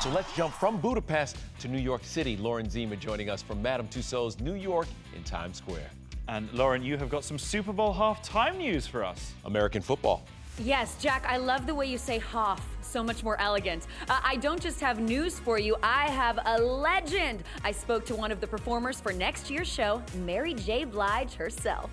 So 0.00 0.10
let's 0.10 0.32
jump 0.36 0.54
from 0.54 0.80
Budapest 0.80 1.36
to 1.58 1.66
New 1.66 1.80
York 1.80 2.04
City. 2.04 2.36
Lauren 2.36 2.70
Zima 2.70 2.94
joining 2.94 3.28
us 3.28 3.42
from 3.42 3.60
Madame 3.60 3.88
Tussauds 3.88 4.40
New 4.40 4.54
York 4.54 4.86
in 5.16 5.24
Times 5.24 5.56
Square. 5.56 5.90
And 6.28 6.48
Lauren, 6.52 6.84
you 6.84 6.96
have 6.96 7.08
got 7.10 7.24
some 7.24 7.36
Super 7.36 7.72
Bowl 7.72 7.92
halftime 7.92 8.58
news 8.58 8.86
for 8.86 9.02
us. 9.02 9.32
American 9.44 9.82
football. 9.82 10.22
Yes, 10.60 10.96
Jack, 11.00 11.24
I 11.26 11.36
love 11.36 11.66
the 11.66 11.74
way 11.74 11.86
you 11.86 11.98
say 11.98 12.18
Hoff. 12.18 12.64
So 12.80 13.02
much 13.02 13.24
more 13.24 13.40
elegant. 13.40 13.88
Uh, 14.08 14.20
I 14.22 14.36
don't 14.36 14.60
just 14.62 14.78
have 14.80 15.00
news 15.00 15.40
for 15.40 15.58
you, 15.58 15.76
I 15.82 16.08
have 16.10 16.38
a 16.44 16.62
legend. 16.62 17.42
I 17.64 17.72
spoke 17.72 18.06
to 18.06 18.14
one 18.14 18.30
of 18.30 18.40
the 18.40 18.46
performers 18.46 19.00
for 19.00 19.12
next 19.12 19.50
year's 19.50 19.68
show, 19.68 20.00
Mary 20.24 20.54
J. 20.54 20.84
Blige 20.84 21.34
herself. 21.34 21.90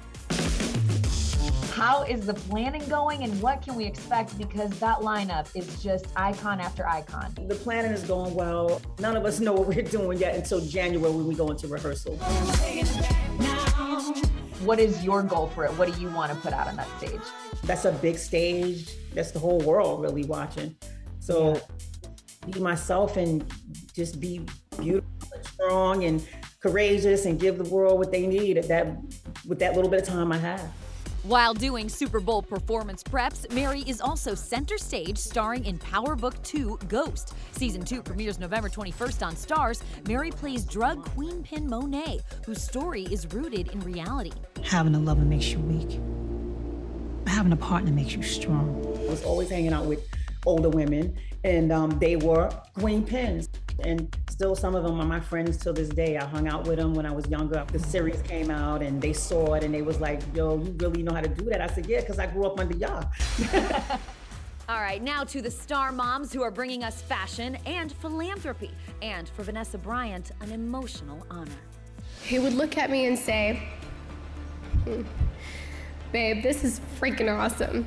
How 1.75 2.03
is 2.03 2.25
the 2.25 2.33
planning 2.33 2.87
going 2.87 3.25
and 3.25 3.41
what 3.41 3.61
can 3.61 3.75
we 3.75 3.83
expect? 3.83 4.37
Because 4.37 4.69
that 4.79 4.99
lineup 4.99 5.53
is 5.53 5.83
just 5.83 6.05
icon 6.15 6.61
after 6.61 6.87
icon. 6.87 7.35
The 7.49 7.55
planning 7.55 7.91
is 7.91 8.01
going 8.03 8.33
well. 8.33 8.81
None 8.99 9.17
of 9.17 9.25
us 9.25 9.41
know 9.41 9.51
what 9.51 9.67
we're 9.67 9.81
doing 9.81 10.17
yet 10.17 10.35
until 10.35 10.61
January 10.61 11.11
when 11.11 11.27
we 11.27 11.35
go 11.35 11.49
into 11.49 11.67
rehearsal. 11.67 12.15
What 14.63 14.79
is 14.79 15.03
your 15.03 15.21
goal 15.21 15.47
for 15.47 15.65
it? 15.65 15.71
What 15.71 15.93
do 15.93 16.01
you 16.01 16.07
want 16.11 16.31
to 16.31 16.37
put 16.37 16.53
out 16.53 16.69
on 16.69 16.77
that 16.77 16.87
stage? 16.97 17.19
That's 17.65 17.83
a 17.83 17.91
big 17.91 18.17
stage. 18.19 18.95
That's 19.13 19.31
the 19.31 19.39
whole 19.39 19.59
world 19.59 20.01
really 20.01 20.23
watching. 20.23 20.77
So 21.19 21.61
be 22.49 22.57
myself 22.61 23.17
and 23.17 23.45
just 23.93 24.21
be 24.21 24.45
beautiful 24.79 25.27
and 25.33 25.45
strong 25.45 26.05
and 26.05 26.25
courageous 26.61 27.25
and 27.25 27.37
give 27.37 27.57
the 27.57 27.69
world 27.69 27.99
what 27.99 28.13
they 28.13 28.25
need 28.25 28.57
at 28.57 28.69
that 28.69 28.95
with 29.45 29.59
that 29.59 29.75
little 29.75 29.91
bit 29.91 30.03
of 30.03 30.07
time 30.07 30.31
I 30.31 30.37
have. 30.37 30.71
While 31.25 31.55
doing 31.55 31.89
Super 31.89 32.19
Bowl 32.19 32.43
performance 32.43 33.01
preps, 33.01 33.51
Mary 33.51 33.81
is 33.87 33.99
also 33.99 34.35
center 34.35 34.77
stage 34.77 35.17
starring 35.17 35.65
in 35.65 35.79
Power 35.79 36.15
Book 36.15 36.39
2 36.43 36.77
Ghost. 36.87 37.33
Season 37.51 37.83
2 37.83 38.03
premieres 38.03 38.37
November 38.37 38.69
21st 38.69 39.25
on 39.25 39.33
Starz. 39.33 39.81
Mary 40.07 40.29
plays 40.29 40.65
drug 40.65 41.03
queen 41.15 41.41
Pin 41.41 41.67
Monet, 41.67 42.19
whose 42.45 42.61
story 42.61 43.05
is 43.05 43.25
rooted 43.33 43.69
in 43.69 43.79
reality. 43.79 44.33
Having 44.61 44.93
a 44.93 44.99
lover 44.99 45.23
makes 45.23 45.47
you 45.47 45.57
weak. 45.57 45.99
Having 47.25 47.53
a 47.53 47.57
partner 47.57 47.91
makes 47.91 48.13
you 48.13 48.21
strong. 48.21 48.85
I 48.95 49.09
was 49.09 49.23
always 49.23 49.49
hanging 49.49 49.73
out 49.73 49.85
with 49.85 50.07
older 50.45 50.69
women, 50.69 51.15
and 51.43 51.71
um, 51.71 51.97
they 51.99 52.15
were 52.15 52.49
queen 52.73 53.03
pins. 53.03 53.49
And 53.83 54.15
still, 54.29 54.55
some 54.55 54.73
of 54.73 54.83
them 54.83 54.99
are 55.01 55.05
my 55.05 55.19
friends 55.19 55.57
till 55.57 55.73
this 55.73 55.89
day. 55.89 56.17
I 56.17 56.25
hung 56.25 56.47
out 56.47 56.65
with 56.65 56.77
them 56.77 56.93
when 56.93 57.05
I 57.05 57.11
was 57.11 57.27
younger. 57.27 57.57
After 57.57 57.77
the 57.77 57.87
series 57.87 58.21
came 58.21 58.49
out, 58.49 58.81
and 58.81 59.01
they 59.01 59.13
saw 59.13 59.53
it, 59.53 59.63
and 59.63 59.73
they 59.73 59.81
was 59.81 59.99
like, 59.99 60.21
"Yo, 60.33 60.57
you 60.57 60.75
really 60.79 61.03
know 61.03 61.13
how 61.13 61.21
to 61.21 61.27
do 61.29 61.45
that?" 61.45 61.61
I 61.61 61.67
said, 61.67 61.85
"Yeah, 61.85 61.99
because 61.99 62.19
I 62.19 62.27
grew 62.27 62.45
up 62.45 62.59
under 62.59 62.75
y'all." 62.77 63.09
All 64.67 64.81
right, 64.81 65.03
now 65.03 65.23
to 65.25 65.43
the 65.43 65.51
star 65.51 65.91
moms 65.91 66.33
who 66.33 66.41
are 66.41 66.49
bringing 66.49 66.83
us 66.83 67.01
fashion 67.01 67.55
and 67.67 67.91
philanthropy. 67.91 68.71
And 69.03 69.29
for 69.29 69.43
Vanessa 69.43 69.77
Bryant, 69.77 70.31
an 70.41 70.51
emotional 70.51 71.23
honor. 71.29 71.51
He 72.23 72.39
would 72.39 72.53
look 72.53 72.77
at 72.77 72.89
me 72.89 73.05
and 73.05 73.19
say, 73.19 73.61
"Hmm, 74.85 75.03
Babe, 76.15 76.41
this 76.41 76.63
is 76.63 76.79
freaking 76.97 77.29
awesome. 77.29 77.85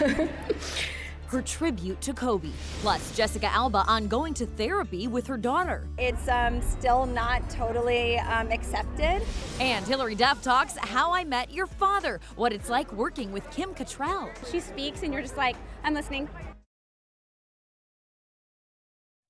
Her 1.28 1.42
tribute 1.42 2.00
to 2.00 2.14
Kobe. 2.14 2.48
Plus, 2.80 3.14
Jessica 3.14 3.52
Alba 3.52 3.84
on 3.86 4.08
going 4.08 4.32
to 4.32 4.46
therapy 4.46 5.08
with 5.08 5.26
her 5.26 5.36
daughter. 5.36 5.86
It's 5.98 6.26
um, 6.26 6.62
still 6.62 7.04
not 7.04 7.48
totally 7.50 8.18
um, 8.18 8.50
accepted. 8.50 9.20
And 9.60 9.86
Hilary 9.86 10.14
Duff 10.14 10.42
talks 10.42 10.78
How 10.78 11.12
I 11.12 11.24
Met 11.24 11.52
Your 11.52 11.66
Father, 11.66 12.18
what 12.36 12.54
it's 12.54 12.70
like 12.70 12.90
working 12.94 13.30
with 13.30 13.48
Kim 13.50 13.74
Cattrall. 13.74 14.30
She 14.50 14.58
speaks, 14.60 15.02
and 15.02 15.12
you're 15.12 15.20
just 15.20 15.36
like, 15.36 15.56
I'm 15.84 15.92
listening. 15.92 16.30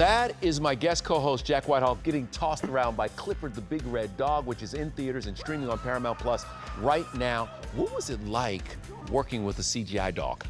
That 0.00 0.34
is 0.40 0.62
my 0.62 0.74
guest 0.74 1.04
co-host 1.04 1.44
Jack 1.44 1.68
Whitehall 1.68 1.96
getting 1.96 2.26
tossed 2.28 2.64
around 2.64 2.96
by 2.96 3.08
Clifford 3.08 3.54
the 3.54 3.60
Big 3.60 3.84
Red 3.84 4.16
Dog, 4.16 4.46
which 4.46 4.62
is 4.62 4.72
in 4.72 4.90
theaters 4.92 5.26
and 5.26 5.36
streaming 5.36 5.68
on 5.68 5.78
Paramount 5.78 6.18
Plus 6.18 6.46
right 6.80 7.04
now. 7.16 7.50
What 7.74 7.94
was 7.94 8.08
it 8.08 8.24
like 8.24 8.78
working 9.12 9.44
with 9.44 9.58
a 9.58 9.62
CGI 9.62 10.14
dog? 10.14 10.46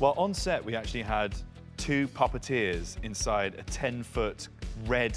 Well, 0.00 0.14
on 0.16 0.34
set, 0.34 0.64
we 0.64 0.74
actually 0.74 1.02
had 1.02 1.32
two 1.76 2.08
puppeteers 2.08 2.96
inside 3.04 3.54
a 3.54 3.62
10 3.62 4.02
foot 4.02 4.48
red 4.86 5.16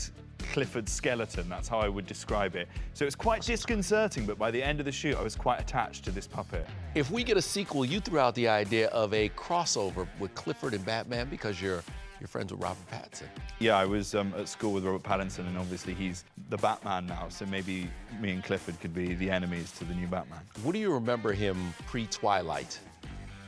Clifford 0.52 0.88
skeleton. 0.88 1.50
That's 1.50 1.68
how 1.68 1.80
I 1.80 1.90
would 1.90 2.06
describe 2.06 2.56
it. 2.56 2.68
So 2.94 3.06
it's 3.06 3.16
quite 3.16 3.42
disconcerting, 3.42 4.28
but 4.28 4.38
by 4.38 4.52
the 4.52 4.62
end 4.62 4.80
of 4.80 4.86
the 4.86 4.92
shoot, 4.92 5.18
I 5.18 5.24
was 5.24 5.36
quite 5.36 5.60
attached 5.60 6.06
to 6.06 6.12
this 6.12 6.28
puppet. 6.28 6.68
If 6.94 7.10
we 7.10 7.24
get 7.24 7.36
a 7.36 7.42
sequel, 7.42 7.84
you 7.84 8.00
threw 8.00 8.20
out 8.20 8.36
the 8.36 8.48
idea 8.48 8.90
of 8.90 9.12
a 9.16 9.30
crossover 9.30 10.08
with 10.20 10.36
Clifford 10.36 10.76
and 10.76 10.86
Batman 10.86 11.30
because 11.30 11.60
you're 11.60 11.82
you're 12.22 12.28
friends 12.28 12.54
with 12.54 12.62
Robert 12.62 12.90
Pattinson. 12.92 13.28
Yeah, 13.60 13.76
I 13.78 13.86
was 13.86 14.14
um, 14.14 14.32
at 14.38 14.48
school 14.48 14.74
with 14.74 14.86
Robert 14.86 15.02
Pattinson, 15.02 15.48
and 15.48 15.58
obviously 15.58 15.96
he's 15.96 16.24
the 16.50 16.58
Batman 16.58 17.08
now, 17.08 17.28
so 17.30 17.48
maybe 17.48 17.90
me 18.20 18.30
and 18.30 18.44
Clifford 18.44 18.80
could 18.80 18.94
be 18.94 19.16
the 19.16 19.30
enemies 19.30 19.72
to 19.80 19.86
the 19.86 19.96
new 19.96 20.06
Batman. 20.06 20.40
What 20.62 20.74
do 20.74 20.80
you 20.80 20.94
remember 20.94 21.34
him 21.34 21.74
pre-Twilight? 21.88 22.80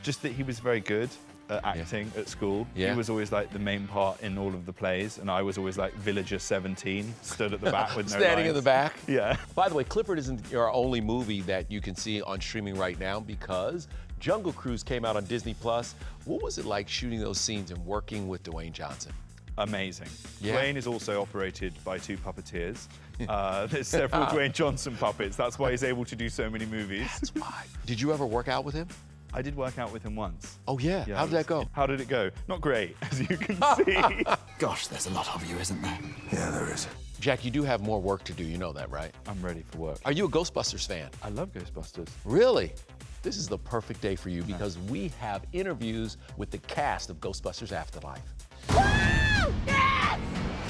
Just 0.01 0.23
that 0.23 0.31
he 0.31 0.41
was 0.41 0.59
very 0.59 0.79
good 0.79 1.11
at 1.49 1.63
acting 1.63 2.11
at 2.17 2.27
school. 2.27 2.65
Yeah. 2.73 2.91
He 2.91 2.97
was 2.97 3.11
always 3.11 3.31
like 3.31 3.53
the 3.53 3.59
main 3.59 3.87
part 3.87 4.19
in 4.21 4.39
all 4.39 4.47
of 4.47 4.65
the 4.65 4.73
plays, 4.73 5.19
and 5.19 5.29
I 5.29 5.43
was 5.43 5.59
always 5.59 5.77
like 5.77 5.93
Villager 5.93 6.39
17, 6.39 7.13
stood 7.21 7.53
at 7.53 7.61
the 7.61 7.71
back 7.71 7.95
with 7.95 8.09
no 8.11 8.17
Standing 8.17 8.47
in 8.47 8.55
the 8.55 8.61
back? 8.61 8.95
Yeah. 9.07 9.37
By 9.53 9.69
the 9.69 9.75
way, 9.75 9.83
Clifford 9.83 10.17
isn't 10.17 10.51
our 10.55 10.71
only 10.73 10.99
movie 10.99 11.41
that 11.41 11.69
you 11.69 11.79
can 11.79 11.95
see 11.95 12.23
on 12.23 12.41
streaming 12.41 12.75
right 12.75 12.99
now 12.99 13.19
because 13.19 13.87
Jungle 14.23 14.53
Cruise 14.53 14.83
came 14.83 15.03
out 15.03 15.17
on 15.17 15.25
Disney 15.25 15.53
Plus. 15.53 15.95
What 16.23 16.41
was 16.41 16.57
it 16.57 16.63
like 16.63 16.87
shooting 16.87 17.19
those 17.19 17.37
scenes 17.37 17.71
and 17.71 17.85
working 17.85 18.29
with 18.29 18.41
Dwayne 18.43 18.71
Johnson? 18.71 19.11
Amazing. 19.57 20.07
Yeah. 20.39 20.55
Dwayne 20.55 20.77
is 20.77 20.87
also 20.87 21.21
operated 21.21 21.73
by 21.83 21.97
two 21.97 22.17
puppeteers. 22.17 22.87
Uh, 23.29 23.67
there's 23.67 23.87
several 23.87 24.25
Dwayne 24.25 24.51
Johnson 24.51 24.97
puppets. 24.97 25.37
That's 25.37 25.59
why 25.59 25.69
he's 25.69 25.83
able 25.83 26.03
to 26.03 26.15
do 26.15 26.29
so 26.29 26.49
many 26.49 26.65
movies. 26.65 27.07
That's 27.13 27.29
why. 27.35 27.65
Did 27.85 28.01
you 28.01 28.11
ever 28.11 28.25
work 28.25 28.47
out 28.47 28.65
with 28.65 28.73
him? 28.73 28.87
I 29.31 29.43
did 29.43 29.55
work 29.55 29.77
out 29.77 29.93
with 29.93 30.01
him 30.01 30.15
once. 30.15 30.57
Oh, 30.67 30.79
yeah? 30.79 31.05
How 31.05 31.25
did 31.25 31.35
that 31.35 31.45
go? 31.45 31.69
How 31.73 31.85
did 31.85 32.01
it 32.01 32.07
go? 32.07 32.31
Not 32.47 32.59
great, 32.59 32.97
as 33.03 33.19
you 33.19 33.37
can 33.37 33.55
see. 33.85 34.23
Gosh, 34.57 34.87
there's 34.87 35.05
a 35.05 35.11
lot 35.11 35.33
of 35.35 35.45
you, 35.45 35.55
isn't 35.57 35.79
there? 35.83 35.99
Yeah, 36.31 36.49
there 36.49 36.73
is. 36.73 36.87
Jack, 37.23 37.45
you 37.45 37.51
do 37.51 37.63
have 37.63 37.79
more 37.79 38.01
work 38.01 38.25
to 38.25 38.33
do. 38.33 38.43
You 38.43 38.57
know 38.57 38.73
that, 38.73 38.91
right? 38.91 39.13
I'm 39.29 39.41
ready 39.41 39.63
for 39.71 39.77
work. 39.77 39.99
Are 40.03 40.11
you 40.11 40.25
a 40.25 40.29
Ghostbusters 40.29 40.85
fan? 40.85 41.09
I 41.23 41.29
love 41.29 41.53
Ghostbusters. 41.53 42.09
Really? 42.25 42.73
This 43.21 43.37
is 43.37 43.47
the 43.47 43.57
perfect 43.57 44.01
day 44.01 44.17
for 44.17 44.27
you 44.27 44.43
because 44.43 44.77
we 44.77 45.07
have 45.21 45.45
interviews 45.53 46.17
with 46.35 46.51
the 46.51 46.57
cast 46.57 47.09
of 47.09 47.21
Ghostbusters 47.21 47.71
Afterlife. 47.71 48.19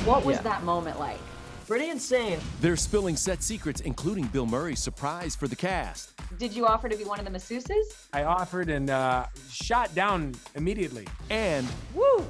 What 0.05 0.23
was 0.23 0.35
Yeah. 0.35 0.41
that 0.43 0.61
moment 0.63 0.99
like? 0.99 1.17
Pretty 1.65 1.89
insane. 1.89 2.37
They're 2.61 2.75
spilling 2.77 3.15
set 3.15 3.41
secrets, 3.41 3.81
including 3.81 4.25
Bill 4.27 4.45
Murray's 4.45 4.79
surprise 4.79 5.35
for 5.35 5.47
the 5.47 5.55
cast. 5.55 6.11
Did 6.37 6.53
you 6.53 6.67
offer 6.67 6.87
to 6.87 6.95
be 6.95 7.03
one 7.03 7.17
of 7.17 7.25
the 7.25 7.31
masseuses? 7.31 8.05
I 8.13 8.25
offered 8.25 8.69
and 8.69 8.91
uh, 8.91 9.25
shot 9.49 9.95
down 9.95 10.35
immediately. 10.53 11.07
And 11.31 11.65
Woo! 11.95 12.23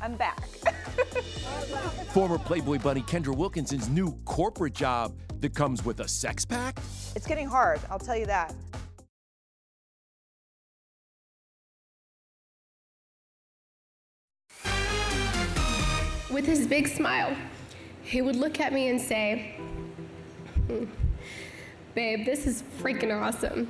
I'm 0.00 0.14
back. 0.14 0.38
Former 2.12 2.38
Playboy 2.38 2.78
bunny 2.78 3.02
Kendra 3.02 3.36
Wilkinson's 3.36 3.88
new 3.88 4.12
corporate 4.24 4.74
job 4.74 5.16
that 5.40 5.54
comes 5.54 5.84
with 5.84 6.00
a 6.00 6.08
sex 6.08 6.44
pack? 6.44 6.78
It's 7.16 7.26
getting 7.26 7.48
hard, 7.48 7.80
I'll 7.90 7.98
tell 7.98 8.16
you 8.16 8.26
that. 8.26 8.54
With 16.30 16.46
his 16.46 16.66
big 16.66 16.88
smile, 16.88 17.36
he 18.02 18.22
would 18.22 18.36
look 18.36 18.60
at 18.60 18.72
me 18.72 18.88
and 18.88 19.00
say, 19.00 19.54
"Hmm, 20.66 20.84
Babe, 21.94 22.24
this 22.24 22.46
is 22.46 22.64
freaking 22.80 23.12
awesome. 23.14 23.68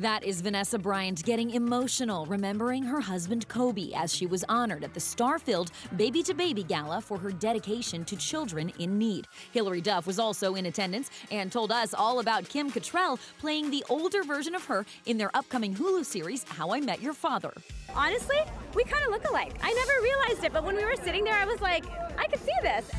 That 0.00 0.24
is 0.24 0.40
Vanessa 0.40 0.78
Bryant 0.78 1.22
getting 1.26 1.50
emotional, 1.50 2.24
remembering 2.24 2.82
her 2.84 3.02
husband 3.02 3.46
Kobe 3.48 3.90
as 3.94 4.14
she 4.14 4.24
was 4.24 4.46
honored 4.48 4.82
at 4.82 4.94
the 4.94 5.00
star 5.00 5.38
filled 5.38 5.72
Baby 5.98 6.22
to 6.22 6.32
Baby 6.32 6.62
Gala 6.62 7.02
for 7.02 7.18
her 7.18 7.30
dedication 7.30 8.06
to 8.06 8.16
children 8.16 8.72
in 8.78 8.96
need. 8.96 9.28
Hilary 9.52 9.82
Duff 9.82 10.06
was 10.06 10.18
also 10.18 10.54
in 10.54 10.64
attendance 10.64 11.10
and 11.30 11.52
told 11.52 11.70
us 11.70 11.92
all 11.92 12.20
about 12.20 12.48
Kim 12.48 12.70
Cattrall 12.70 13.18
playing 13.38 13.70
the 13.70 13.84
older 13.90 14.22
version 14.22 14.54
of 14.54 14.64
her 14.64 14.86
in 15.04 15.18
their 15.18 15.30
upcoming 15.36 15.74
Hulu 15.74 16.02
series, 16.06 16.44
How 16.44 16.72
I 16.72 16.80
Met 16.80 17.02
Your 17.02 17.12
Father. 17.12 17.52
Honestly, 17.94 18.38
we 18.74 18.84
kind 18.84 19.04
of 19.04 19.10
look 19.10 19.28
alike. 19.28 19.52
I 19.62 19.70
never 19.70 20.02
realized 20.02 20.44
it, 20.44 20.54
but 20.54 20.64
when 20.64 20.76
we 20.76 20.84
were 20.86 20.96
sitting 20.96 21.24
there, 21.24 21.36
I 21.36 21.44
was 21.44 21.60
like, 21.60 21.84
I 22.16 22.26
could 22.26 22.40
see 22.40 22.56
this. 22.62 22.90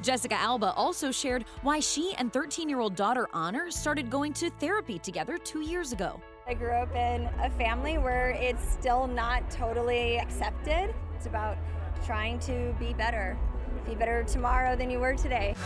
Jessica 0.00 0.36
Alba 0.36 0.74
also 0.74 1.10
shared 1.10 1.44
why 1.62 1.80
she 1.80 2.14
and 2.18 2.32
13 2.32 2.68
year 2.68 2.78
old 2.78 2.94
daughter 2.94 3.26
Honor 3.32 3.68
started 3.72 4.10
going 4.10 4.32
to 4.34 4.48
therapy 4.60 5.00
together 5.00 5.38
two 5.38 5.62
years 5.62 5.90
ago. 5.90 6.20
I 6.48 6.54
grew 6.54 6.70
up 6.70 6.94
in 6.94 7.28
a 7.42 7.50
family 7.50 7.98
where 7.98 8.30
it's 8.30 8.62
still 8.72 9.08
not 9.08 9.50
totally 9.50 10.20
accepted. 10.20 10.94
It's 11.16 11.26
about 11.26 11.58
trying 12.04 12.38
to 12.40 12.72
be 12.78 12.94
better. 12.94 13.36
Be 13.84 13.96
better 13.96 14.22
tomorrow 14.22 14.76
than 14.76 14.88
you 14.88 15.00
were 15.00 15.14
today. 15.14 15.56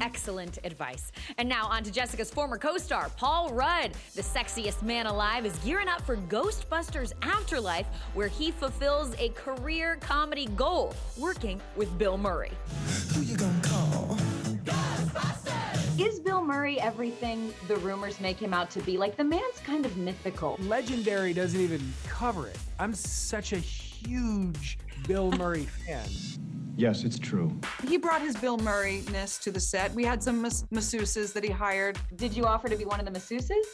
Excellent 0.00 0.58
advice. 0.64 1.12
And 1.36 1.46
now 1.46 1.66
on 1.66 1.82
to 1.82 1.92
Jessica's 1.92 2.30
former 2.30 2.56
co 2.56 2.78
star, 2.78 3.10
Paul 3.18 3.50
Rudd. 3.50 3.90
The 4.14 4.22
sexiest 4.22 4.80
man 4.80 5.04
alive 5.04 5.44
is 5.44 5.54
gearing 5.58 5.88
up 5.88 6.00
for 6.00 6.16
Ghostbusters 6.16 7.12
Afterlife, 7.20 7.86
where 8.14 8.28
he 8.28 8.50
fulfills 8.50 9.14
a 9.18 9.28
career 9.30 9.98
comedy 10.00 10.46
goal 10.56 10.94
working 11.18 11.60
with 11.76 11.98
Bill 11.98 12.16
Murray. 12.16 12.52
Is 15.98 16.20
Bill 16.20 16.44
Murray 16.44 16.78
everything 16.78 17.54
the 17.68 17.76
rumors 17.76 18.20
make 18.20 18.36
him 18.38 18.52
out 18.52 18.70
to 18.72 18.80
be? 18.80 18.98
Like, 18.98 19.16
the 19.16 19.24
man's 19.24 19.60
kind 19.64 19.86
of 19.86 19.96
mythical. 19.96 20.58
Legendary 20.60 21.32
doesn't 21.32 21.58
even 21.58 21.80
cover 22.06 22.48
it. 22.48 22.58
I'm 22.78 22.92
such 22.92 23.54
a 23.54 23.58
huge 23.58 24.78
Bill 25.08 25.30
Murray 25.32 25.64
fan. 25.64 26.06
Yes, 26.76 27.04
it's 27.04 27.18
true. 27.18 27.58
He 27.88 27.96
brought 27.96 28.20
his 28.20 28.36
Bill 28.36 28.58
Murray 28.58 29.04
ness 29.10 29.38
to 29.38 29.50
the 29.50 29.58
set. 29.58 29.90
We 29.94 30.04
had 30.04 30.22
some 30.22 30.42
mas- 30.42 30.64
masseuses 30.64 31.32
that 31.32 31.42
he 31.42 31.50
hired. 31.50 31.98
Did 32.16 32.36
you 32.36 32.44
offer 32.44 32.68
to 32.68 32.76
be 32.76 32.84
one 32.84 33.00
of 33.00 33.06
the 33.06 33.18
masseuses? 33.18 33.64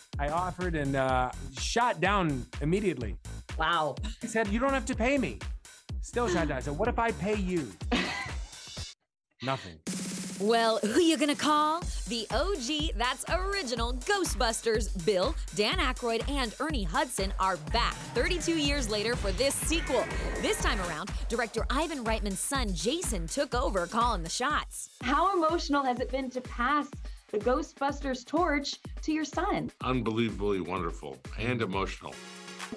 I 0.20 0.28
offered 0.28 0.76
and 0.76 0.94
uh, 0.94 1.32
shot 1.58 2.00
down 2.00 2.46
immediately. 2.60 3.16
Wow. 3.58 3.96
He 4.20 4.28
said, 4.28 4.46
You 4.46 4.60
don't 4.60 4.74
have 4.74 4.86
to 4.86 4.94
pay 4.94 5.18
me. 5.18 5.40
Still 6.02 6.28
shot 6.28 6.46
down. 6.46 6.58
I 6.58 6.60
said, 6.60 6.78
What 6.78 6.88
if 6.88 7.00
I 7.00 7.10
pay 7.10 7.34
you? 7.34 7.68
Nothing. 9.42 9.78
Well, 10.40 10.78
who 10.78 11.00
you 11.00 11.16
gonna 11.16 11.34
call? 11.34 11.80
The 12.06 12.24
OG, 12.30 12.96
that's 12.96 13.24
original 13.28 13.94
Ghostbusters. 13.94 15.04
Bill, 15.04 15.34
Dan 15.56 15.78
Aykroyd, 15.78 16.28
and 16.30 16.54
Ernie 16.60 16.84
Hudson 16.84 17.34
are 17.40 17.56
back 17.72 17.94
32 18.14 18.56
years 18.56 18.88
later 18.88 19.16
for 19.16 19.32
this 19.32 19.56
sequel. 19.56 20.04
This 20.40 20.62
time 20.62 20.80
around, 20.82 21.10
director 21.28 21.66
Ivan 21.70 22.04
Reitman's 22.04 22.38
son 22.38 22.72
Jason 22.72 23.26
took 23.26 23.52
over 23.52 23.88
calling 23.88 24.22
the 24.22 24.30
shots. 24.30 24.90
How 25.02 25.36
emotional 25.36 25.82
has 25.82 25.98
it 25.98 26.08
been 26.08 26.30
to 26.30 26.40
pass 26.40 26.88
the 27.32 27.38
Ghostbusters 27.38 28.24
torch 28.24 28.76
to 29.02 29.12
your 29.12 29.24
son? 29.24 29.72
Unbelievably 29.82 30.60
wonderful 30.60 31.16
and 31.36 31.62
emotional. 31.62 32.14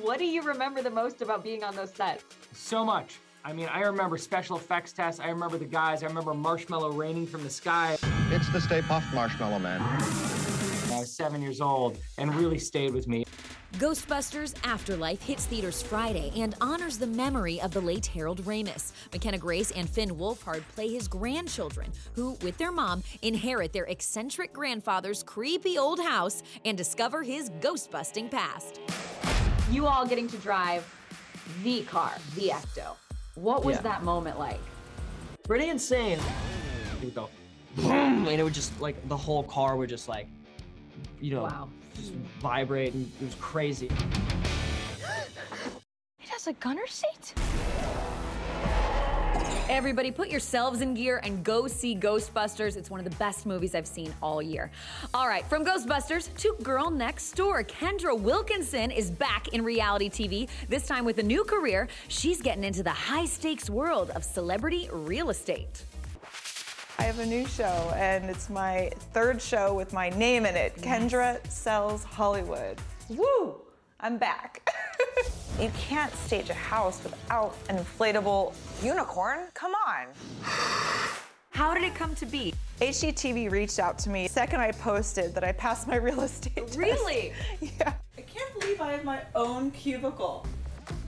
What 0.02 0.17
do 0.17 0.26
you 0.26 0.41
remember 0.41 0.82
the 0.82 0.89
most 0.89 1.21
about 1.21 1.43
being 1.43 1.63
on 1.63 1.76
those 1.76 1.93
sets? 1.93 2.24
So 2.54 2.84
much. 2.84 3.19
I 3.43 3.54
mean, 3.54 3.67
I 3.67 3.82
remember 3.82 4.17
special 4.17 4.56
effects 4.56 4.93
tests. 4.93 5.19
I 5.19 5.30
remember 5.30 5.58
the 5.58 5.65
guys. 5.65 6.04
I 6.04 6.08
remember 6.08 6.34
marshmallow 6.34 6.91
raining 6.91 7.25
from 7.25 7.43
the 7.43 7.49
sky. 7.49 7.97
It's 8.30 8.49
the 8.49 8.62
Stay 8.62 8.82
Puft 8.82 9.12
Marshmallow 9.13 9.60
Man. 9.60 9.82
I 9.82 10.99
was 10.99 11.12
seven 11.12 11.41
years 11.41 11.60
old 11.60 11.97
and 12.17 12.34
really 12.36 12.60
stayed 12.60 12.93
with 12.93 13.08
me. 13.08 13.25
Ghostbusters 13.73 14.54
Afterlife 14.63 15.23
hits 15.23 15.45
theaters 15.45 15.82
Friday 15.82 16.32
and 16.36 16.56
honors 16.62 16.97
the 16.99 17.08
memory 17.08 17.60
of 17.62 17.71
the 17.71 17.82
late 17.82 18.06
Harold 18.06 18.43
Ramis. 18.43 18.91
McKenna 19.12 19.38
Grace 19.38 19.71
and 19.71 19.89
Finn 19.89 20.12
Wolfhard 20.12 20.62
play 20.75 20.89
his 20.89 21.08
grandchildren, 21.08 21.89
who, 22.13 22.38
with 22.41 22.58
their 22.58 22.71
mom, 22.71 23.01
inherit 23.21 23.73
their 23.73 23.86
eccentric 23.86 24.54
grandfather's 24.54 25.23
creepy 25.23 25.77
old 25.77 25.99
house 25.99 26.43
and 26.65 26.77
discover 26.77 27.23
his 27.23 27.49
ghost-busting 27.62 28.30
past. 28.30 28.82
You 29.71 29.88
all 29.88 30.06
getting 30.06 30.27
to 30.27 30.38
drive 30.38 30.86
the 31.63 31.84
car, 31.84 32.12
the 32.36 32.49
Ecto. 32.49 32.95
What 33.41 33.65
was 33.65 33.77
Yeah. 33.77 33.82
that 33.82 34.04
moment 34.04 34.38
like? 34.38 34.60
Pretty 35.45 35.69
insane. 35.69 36.19
It 36.19 37.06
would 37.06 37.15
go, 37.15 37.27
and 37.80 38.27
it 38.27 38.43
would 38.43 38.54
just 38.54 38.80
like 38.80 39.08
the 39.10 39.17
whole 39.17 39.41
car 39.45 39.75
would 39.77 39.89
just 39.89 40.08
like, 40.08 40.27
you 41.19 41.34
know, 41.34 41.43
Wow. 41.45 41.69
just 41.95 42.12
vibrate, 42.39 42.93
and 42.93 43.12
it 43.19 43.25
was 43.25 43.34
crazy. 43.36 43.88
It 46.19 46.30
has 46.30 46.45
a 46.45 46.54
gunner 46.54 46.86
seat? 46.86 47.34
Everybody, 49.71 50.12
put 50.12 50.27
yourselves 50.27 50.81
in 50.81 50.95
gear 50.95 51.21
and 51.23 51.45
go 51.45 51.65
see 51.65 51.95
Ghostbusters. 51.95 52.75
It's 52.75 52.89
one 52.89 52.99
of 52.99 53.05
the 53.05 53.15
best 53.15 53.45
movies 53.45 53.73
I've 53.73 53.88
seen 53.88 54.13
all 54.21 54.41
year. 54.41 54.69
All 55.13 55.29
right, 55.29 55.45
from 55.45 55.63
Ghostbusters 55.63 56.27
to 56.39 56.57
Girl 56.62 56.89
Next 56.89 57.31
Door, 57.38 57.63
Kendra 57.63 58.19
Wilkinson 58.19 58.91
is 58.91 59.10
back 59.10 59.47
in 59.53 59.63
reality 59.63 60.10
TV, 60.10 60.49
this 60.67 60.86
time 60.86 61.05
with 61.05 61.19
a 61.19 61.23
new 61.23 61.45
career. 61.45 61.88
She's 62.10 62.41
getting 62.41 62.65
into 62.65 62.84
the 62.84 62.89
high 62.89 63.23
stakes 63.23 63.69
world 63.69 64.10
of 64.10 64.25
celebrity 64.25 64.89
real 64.91 65.29
estate. 65.29 65.86
I 66.99 67.03
have 67.03 67.19
a 67.19 67.25
new 67.25 67.47
show, 67.47 67.93
and 67.95 68.29
it's 68.29 68.49
my 68.49 68.91
third 69.13 69.41
show 69.41 69.73
with 69.73 69.93
my 69.93 70.10
name 70.10 70.45
in 70.45 70.57
it 70.57 70.75
Kendra 70.75 71.49
Sells 71.49 72.03
Hollywood. 72.03 72.77
Woo! 73.07 73.55
I'm 74.01 74.17
back. 74.17 74.69
you 75.62 75.69
can't 75.78 76.13
stage 76.15 76.50
a 76.50 76.56
house 76.56 77.04
without 77.04 77.56
an 77.69 77.78
inflatable 77.78 78.54
unicorn. 78.82 79.41
Come 79.54 79.74
on. 79.76 80.08
How 81.52 81.76
did 81.76 81.84
it 81.84 81.93
come 81.93 82.15
to 82.15 82.26
be? 82.26 82.54
HGTV 82.80 83.52
reached 83.52 83.78
out 83.78 84.00
to 84.00 84.10
me 84.10 84.28
second 84.28 84.60
I 84.60 84.71
posted 84.71 85.36
that 85.36 85.43
I 85.43 85.52
passed 85.52 85.88
my 85.88 85.97
real 85.97 86.21
estate 86.21 86.56
test. 86.56 86.80
Really? 86.80 87.34
yeah. 87.62 87.93
I 88.17 88.21
can't 88.21 88.60
believe 88.60 88.82
I 88.82 88.93
have 88.93 89.04
my 89.04 89.19
own 89.36 89.69
cubicle. 89.71 90.47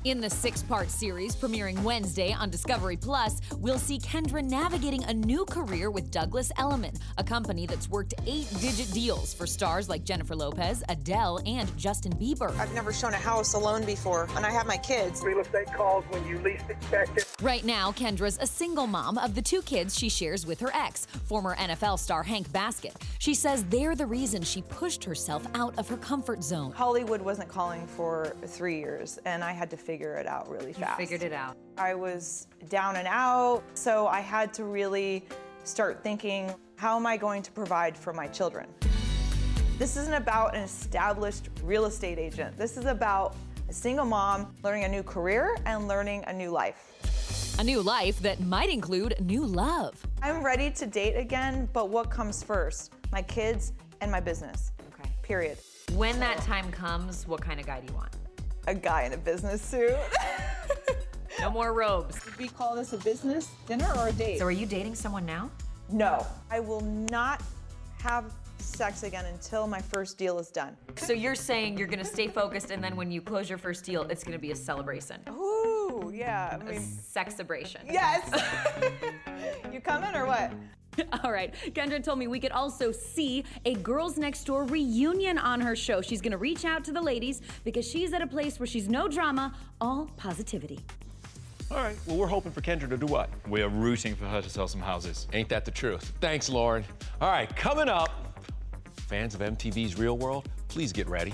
In 0.05 0.19
the 0.19 0.29
six 0.29 0.61
part 0.61 0.89
series 0.89 1.33
premiering 1.33 1.81
Wednesday 1.81 2.33
on 2.33 2.49
Discovery 2.49 2.97
Plus, 2.97 3.39
we'll 3.59 3.79
see 3.79 3.99
Kendra 3.99 4.43
navigating 4.43 5.01
a 5.05 5.13
new 5.13 5.45
career 5.45 5.89
with 5.89 6.11
Douglas 6.11 6.51
Elliman, 6.57 6.93
a 7.17 7.23
company 7.23 7.65
that's 7.65 7.87
worked 7.87 8.13
eight 8.27 8.49
digit 8.59 8.91
deals 8.91 9.33
for 9.33 9.47
stars 9.47 9.87
like 9.87 10.03
Jennifer 10.03 10.35
Lopez, 10.35 10.83
Adele, 10.89 11.39
and 11.45 11.77
Justin 11.77 12.11
Bieber. 12.15 12.53
I've 12.57 12.73
never 12.73 12.91
shown 12.91 13.13
a 13.13 13.17
house 13.17 13.53
alone 13.53 13.85
before, 13.85 14.27
and 14.35 14.45
I 14.45 14.51
have 14.51 14.67
my 14.67 14.75
kids. 14.75 15.21
Real 15.23 15.39
estate 15.39 15.71
calls 15.73 16.03
when 16.09 16.27
you 16.27 16.37
least 16.39 16.65
expect 16.69 17.17
it. 17.17 17.25
Right 17.41 17.63
now, 17.63 17.93
Kendra's 17.93 18.37
a 18.41 18.47
single 18.47 18.87
mom 18.87 19.17
of 19.17 19.35
the 19.35 19.41
two 19.41 19.61
kids 19.61 19.97
she 19.97 20.09
shares 20.09 20.45
with 20.45 20.59
her 20.59 20.71
ex, 20.73 21.05
former 21.05 21.55
NFL 21.55 21.97
star 21.97 22.23
Hank 22.23 22.51
Baskett. 22.51 22.97
She 23.19 23.33
says 23.33 23.63
they're 23.69 23.95
the 23.95 24.05
reason 24.05 24.41
she 24.41 24.63
pushed 24.63 25.05
herself 25.05 25.47
out 25.55 25.77
of 25.79 25.87
her 25.87 25.97
comfort 25.97 26.43
zone. 26.43 26.73
Hollywood 26.73 27.21
wasn't 27.21 27.47
calling 27.47 27.87
for 27.87 28.35
three 28.45 28.79
years, 28.79 29.17
and 29.23 29.45
I 29.45 29.53
had 29.53 29.69
to 29.69 29.77
figure 29.77 29.92
it 30.01 30.27
out 30.27 30.49
really 30.49 30.73
fast. 30.73 30.97
figured 30.97 31.23
it 31.23 31.33
out. 31.33 31.57
I 31.77 31.93
was 31.93 32.47
down 32.69 32.95
and 32.95 33.07
out, 33.07 33.63
so 33.73 34.07
I 34.07 34.19
had 34.19 34.53
to 34.55 34.65
really 34.65 35.25
start 35.63 36.01
thinking, 36.03 36.53
how 36.75 36.95
am 36.95 37.05
I 37.05 37.17
going 37.17 37.41
to 37.43 37.51
provide 37.51 37.97
for 37.97 38.13
my 38.13 38.27
children? 38.27 38.67
This 39.79 39.97
isn't 39.97 40.13
about 40.13 40.55
an 40.55 40.63
established 40.63 41.49
real 41.63 41.85
estate 41.85 42.19
agent. 42.19 42.57
This 42.57 42.77
is 42.77 42.85
about 42.85 43.35
a 43.69 43.73
single 43.73 44.05
mom 44.05 44.53
learning 44.63 44.83
a 44.83 44.87
new 44.87 45.03
career 45.03 45.57
and 45.65 45.87
learning 45.87 46.23
a 46.27 46.33
new 46.33 46.49
life. 46.49 47.55
A 47.59 47.63
new 47.63 47.81
life 47.81 48.19
that 48.21 48.39
might 48.39 48.69
include 48.69 49.15
new 49.19 49.45
love. 49.45 50.05
I'm 50.21 50.43
ready 50.43 50.71
to 50.71 50.85
date 50.85 51.15
again, 51.15 51.69
but 51.73 51.89
what 51.89 52.09
comes 52.09 52.43
first? 52.43 52.93
My 53.11 53.21
kids 53.21 53.73
and 54.01 54.11
my 54.11 54.19
business. 54.19 54.71
Okay. 54.93 55.09
Period. 55.21 55.57
When 55.95 56.19
that 56.19 56.37
time 56.39 56.71
comes, 56.71 57.27
what 57.27 57.41
kind 57.41 57.59
of 57.59 57.65
guy 57.65 57.79
do 57.79 57.87
you 57.87 57.93
want? 57.93 58.15
A 58.67 58.73
guy 58.73 59.03
in 59.03 59.13
a 59.13 59.17
business 59.17 59.61
suit. 59.61 59.95
No 61.39 61.49
more 61.49 61.73
robes. 61.73 62.23
Would 62.25 62.37
we 62.37 62.47
call 62.47 62.75
this 62.75 62.93
a 62.93 62.97
business 62.97 63.49
dinner 63.67 63.91
or 63.97 64.07
a 64.07 64.11
date? 64.13 64.39
So 64.39 64.45
are 64.45 64.51
you 64.51 64.65
dating 64.65 64.95
someone 64.95 65.25
now? 65.25 65.51
No. 65.91 66.25
I 66.49 66.61
will 66.61 66.81
not 66.81 67.41
have 67.99 68.31
sex 68.59 69.03
again 69.03 69.25
until 69.25 69.67
my 69.67 69.81
first 69.81 70.17
deal 70.17 70.39
is 70.39 70.49
done. 70.49 70.77
So 70.95 71.11
you're 71.11 71.35
saying 71.35 71.77
you're 71.77 71.87
gonna 71.87 72.05
stay 72.05 72.27
focused 72.29 72.71
and 72.71 72.81
then 72.81 72.95
when 72.95 73.11
you 73.11 73.21
close 73.21 73.49
your 73.49 73.57
first 73.57 73.83
deal, 73.83 74.03
it's 74.03 74.23
gonna 74.23 74.39
be 74.39 74.51
a 74.51 74.55
celebration. 74.55 75.19
Ooh, 75.29 75.52
yeah. 76.11 76.57
I 76.59 76.63
A 76.63 76.71
mean, 76.73 76.81
sexabration. 76.81 77.81
yes. 77.89 78.29
you 79.73 79.79
coming 79.79 80.15
or 80.15 80.25
what? 80.25 80.51
All 81.23 81.31
right. 81.31 81.53
Kendra 81.73 82.03
told 82.03 82.19
me 82.19 82.27
we 82.27 82.39
could 82.39 82.51
also 82.51 82.91
see 82.91 83.43
a 83.65 83.73
Girls 83.75 84.17
Next 84.17 84.43
Door 84.43 84.65
reunion 84.65 85.37
on 85.39 85.59
her 85.61 85.75
show. 85.75 86.01
She's 86.01 86.21
going 86.21 86.31
to 86.33 86.37
reach 86.37 86.65
out 86.65 86.83
to 86.85 86.91
the 86.91 87.01
ladies 87.01 87.41
because 87.63 87.87
she's 87.87 88.13
at 88.13 88.21
a 88.21 88.27
place 88.27 88.59
where 88.59 88.67
she's 88.67 88.87
no 88.87 89.07
drama, 89.07 89.55
all 89.81 90.09
positivity. 90.17 90.79
All 91.71 91.77
right. 91.77 91.95
Well, 92.05 92.17
we're 92.17 92.27
hoping 92.27 92.51
for 92.51 92.61
Kendra 92.61 92.87
to 92.89 92.97
do 92.97 93.07
what? 93.07 93.29
We 93.47 93.63
are 93.63 93.69
rooting 93.69 94.15
for 94.15 94.25
her 94.25 94.41
to 94.41 94.49
sell 94.49 94.67
some 94.67 94.81
houses. 94.81 95.27
Ain't 95.33 95.49
that 95.49 95.65
the 95.65 95.71
truth? 95.71 96.13
Thanks, 96.21 96.47
Lauren. 96.47 96.83
All 97.19 97.31
right, 97.31 97.53
coming 97.55 97.89
up, 97.89 98.11
fans 99.07 99.33
of 99.33 99.41
MTV's 99.41 99.97
Real 99.97 100.17
World, 100.17 100.47
please 100.67 100.93
get 100.93 101.07
ready. 101.07 101.33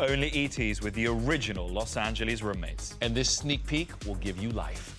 Only 0.00 0.30
ETs 0.44 0.80
with 0.80 0.94
the 0.94 1.08
original 1.08 1.68
Los 1.68 1.96
Angeles 1.96 2.42
roommates. 2.42 2.96
And 3.00 3.14
this 3.14 3.30
sneak 3.30 3.66
peek 3.66 3.90
will 4.06 4.14
give 4.16 4.38
you 4.38 4.50
life. 4.50 4.94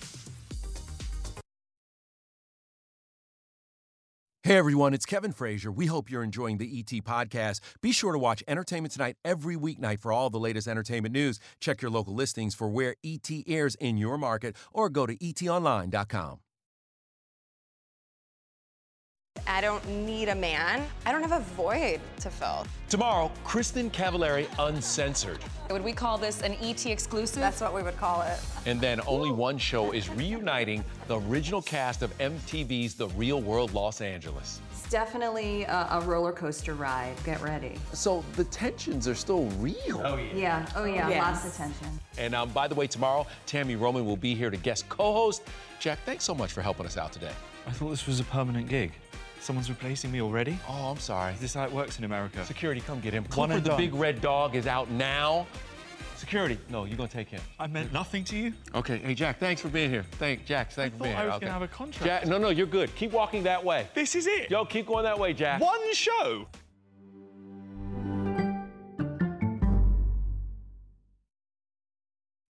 Hey 4.42 4.56
everyone, 4.56 4.94
it's 4.94 5.06
Kevin 5.06 5.32
Frazier. 5.32 5.70
We 5.70 5.86
hope 5.86 6.10
you're 6.10 6.24
enjoying 6.24 6.58
the 6.58 6.78
ET 6.80 7.04
podcast. 7.04 7.60
Be 7.82 7.92
sure 7.92 8.12
to 8.12 8.18
watch 8.18 8.42
Entertainment 8.48 8.92
Tonight 8.92 9.16
every 9.24 9.54
weeknight 9.54 10.00
for 10.00 10.12
all 10.12 10.28
the 10.28 10.40
latest 10.40 10.66
entertainment 10.66 11.12
news. 11.12 11.38
Check 11.60 11.82
your 11.82 11.90
local 11.90 12.14
listings 12.14 12.54
for 12.54 12.68
where 12.68 12.96
ET 13.04 13.30
airs 13.46 13.76
in 13.76 13.96
your 13.96 14.18
market 14.18 14.56
or 14.72 14.88
go 14.88 15.06
to 15.06 15.16
etonline.com. 15.18 16.40
I 19.50 19.60
don't 19.60 19.84
need 20.06 20.28
a 20.28 20.34
man. 20.34 20.86
I 21.04 21.10
don't 21.10 21.22
have 21.22 21.32
a 21.32 21.40
void 21.54 22.00
to 22.20 22.30
fill. 22.30 22.64
Tomorrow, 22.88 23.32
Kristin 23.44 23.90
Cavallari 23.90 24.46
Uncensored. 24.60 25.40
Would 25.70 25.82
we 25.82 25.92
call 25.92 26.18
this 26.18 26.42
an 26.42 26.52
ET 26.62 26.86
exclusive? 26.86 27.40
That's 27.40 27.60
what 27.60 27.74
we 27.74 27.82
would 27.82 27.96
call 27.96 28.22
it. 28.22 28.38
And 28.64 28.80
then 28.80 29.00
only 29.08 29.32
one 29.32 29.58
show 29.58 29.90
is 29.90 30.08
reuniting 30.08 30.84
the 31.08 31.18
original 31.22 31.60
cast 31.62 32.02
of 32.02 32.16
MTV's 32.18 32.94
The 32.94 33.08
Real 33.08 33.40
World 33.40 33.74
Los 33.74 34.00
Angeles. 34.00 34.60
It's 34.70 34.88
definitely 34.88 35.64
a, 35.64 35.88
a 35.90 36.00
roller 36.02 36.32
coaster 36.32 36.74
ride. 36.74 37.16
Get 37.24 37.42
ready. 37.42 37.74
So 37.92 38.24
the 38.36 38.44
tensions 38.44 39.08
are 39.08 39.16
still 39.16 39.46
real. 39.58 40.00
Oh, 40.04 40.16
Yeah, 40.16 40.34
Yeah, 40.36 40.66
oh 40.76 40.84
yeah, 40.84 41.08
Yes. 41.08 41.22
lots 41.24 41.46
of 41.46 41.54
tension. 41.56 41.88
And 42.18 42.36
um, 42.36 42.50
by 42.50 42.68
the 42.68 42.76
way, 42.76 42.86
tomorrow, 42.86 43.26
Tammy 43.46 43.74
Roman 43.74 44.06
will 44.06 44.16
be 44.16 44.32
here 44.36 44.50
to 44.50 44.56
guest 44.56 44.88
co 44.88 45.12
host. 45.12 45.42
Jack, 45.80 45.98
thanks 46.06 46.22
so 46.22 46.36
much 46.36 46.52
for 46.52 46.62
helping 46.62 46.86
us 46.86 46.96
out 46.96 47.12
today. 47.12 47.32
I 47.66 47.72
thought 47.72 47.90
this 47.90 48.06
was 48.06 48.20
a 48.20 48.24
permanent 48.24 48.68
gig. 48.68 48.92
Someone's 49.40 49.70
replacing 49.70 50.12
me 50.12 50.20
already? 50.20 50.58
Oh, 50.68 50.90
I'm 50.90 50.98
sorry. 50.98 51.32
Is 51.32 51.40
this 51.40 51.54
how 51.54 51.64
it 51.64 51.72
works 51.72 51.98
in 51.98 52.04
America? 52.04 52.44
Security, 52.44 52.80
come 52.80 53.00
get 53.00 53.14
him. 53.14 53.24
One 53.34 53.48
Clifford 53.48 53.64
the 53.64 53.68
done. 53.70 53.78
Big 53.78 53.94
Red 53.94 54.20
Dog 54.20 54.54
is 54.54 54.66
out 54.66 54.90
now. 54.90 55.46
Security, 56.16 56.58
no, 56.68 56.84
you're 56.84 56.98
gonna 56.98 57.08
take 57.08 57.28
him. 57.30 57.40
I 57.58 57.66
meant 57.66 57.90
nothing 57.94 58.24
to 58.24 58.36
you. 58.36 58.52
Okay, 58.74 58.98
hey 58.98 59.14
Jack, 59.14 59.38
thanks 59.38 59.62
for 59.62 59.68
being 59.68 59.88
here. 59.88 60.02
Thank 60.12 60.44
Jack, 60.44 60.70
thanks 60.70 60.92
for 60.92 60.98
thought 60.98 61.04
being 61.04 61.16
I 61.16 61.20
here. 61.20 61.26
was 61.28 61.36
Okay. 61.36 61.46
gonna 61.46 61.52
have 61.54 61.62
a 61.62 61.68
contract. 61.68 62.04
Jack, 62.04 62.26
no, 62.26 62.36
no, 62.36 62.50
you're 62.50 62.66
good. 62.66 62.94
Keep 62.94 63.12
walking 63.12 63.42
that 63.44 63.64
way. 63.64 63.86
This 63.94 64.14
is 64.14 64.26
it. 64.26 64.50
Yo, 64.50 64.66
keep 64.66 64.86
going 64.86 65.04
that 65.04 65.18
way, 65.18 65.32
Jack. 65.32 65.62
One 65.62 65.94
show. 65.94 66.46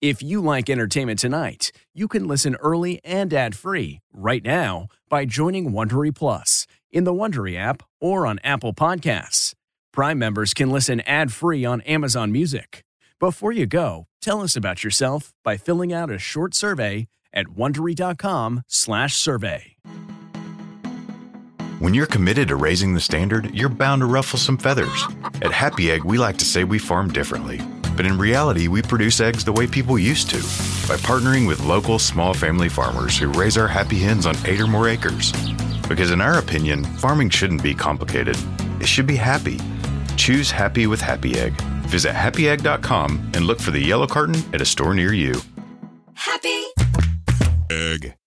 If 0.01 0.21
you 0.21 0.41
like 0.41 0.69
entertainment 0.69 1.19
tonight, 1.19 1.71
you 1.93 2.07
can 2.07 2.27
listen 2.27 2.55
early 2.55 3.01
and 3.03 3.33
ad-free 3.33 4.01
right 4.13 4.43
now 4.43 4.87
by 5.09 5.25
joining 5.25 5.71
Wondery 5.71 6.13
Plus 6.13 6.67
in 6.95 7.03
the 7.03 7.13
Wondery 7.13 7.55
app 7.57 7.83
or 8.01 8.25
on 8.25 8.39
Apple 8.43 8.73
Podcasts. 8.73 9.53
Prime 9.91 10.17
members 10.17 10.53
can 10.53 10.71
listen 10.71 11.01
ad-free 11.01 11.65
on 11.65 11.81
Amazon 11.81 12.31
Music. 12.31 12.85
Before 13.19 13.51
you 13.51 13.65
go, 13.65 14.07
tell 14.21 14.39
us 14.41 14.55
about 14.55 14.81
yourself 14.83 15.33
by 15.43 15.57
filling 15.57 15.91
out 15.93 16.09
a 16.09 16.17
short 16.17 16.55
survey 16.55 17.07
at 17.33 17.47
wondery.com/survey. 17.47 19.75
When 21.79 21.93
you're 21.93 22.05
committed 22.05 22.47
to 22.47 22.55
raising 22.55 22.93
the 22.93 23.01
standard, 23.01 23.53
you're 23.53 23.67
bound 23.67 24.01
to 24.01 24.05
ruffle 24.05 24.39
some 24.39 24.57
feathers. 24.57 25.05
At 25.41 25.51
Happy 25.51 25.91
Egg, 25.91 26.05
we 26.05 26.17
like 26.17 26.37
to 26.37 26.45
say 26.45 26.63
we 26.63 26.79
farm 26.79 27.11
differently. 27.11 27.59
But 27.97 28.05
in 28.05 28.17
reality, 28.17 28.69
we 28.69 28.81
produce 28.81 29.19
eggs 29.19 29.43
the 29.43 29.51
way 29.51 29.67
people 29.67 29.99
used 29.99 30.29
to 30.29 30.37
by 30.87 30.95
partnering 30.97 31.47
with 31.47 31.59
local 31.65 31.99
small 31.99 32.33
family 32.33 32.69
farmers 32.69 33.17
who 33.17 33.27
raise 33.33 33.57
our 33.57 33.67
happy 33.67 33.99
hens 33.99 34.25
on 34.25 34.37
eight 34.45 34.61
or 34.61 34.67
more 34.67 34.87
acres. 34.87 35.33
Because 35.87 36.11
in 36.11 36.21
our 36.21 36.39
opinion, 36.39 36.83
farming 36.83 37.29
shouldn't 37.29 37.63
be 37.63 37.73
complicated, 37.73 38.37
it 38.79 38.87
should 38.87 39.07
be 39.07 39.15
happy. 39.15 39.59
Choose 40.17 40.51
happy 40.51 40.87
with 40.87 41.01
Happy 41.01 41.37
Egg. 41.37 41.53
Visit 41.87 42.13
happyegg.com 42.13 43.31
and 43.33 43.45
look 43.45 43.59
for 43.59 43.71
the 43.71 43.79
yellow 43.79 44.07
carton 44.07 44.41
at 44.53 44.61
a 44.61 44.65
store 44.65 44.93
near 44.93 45.13
you. 45.13 45.39
Happy 46.15 46.65
Egg. 47.69 48.15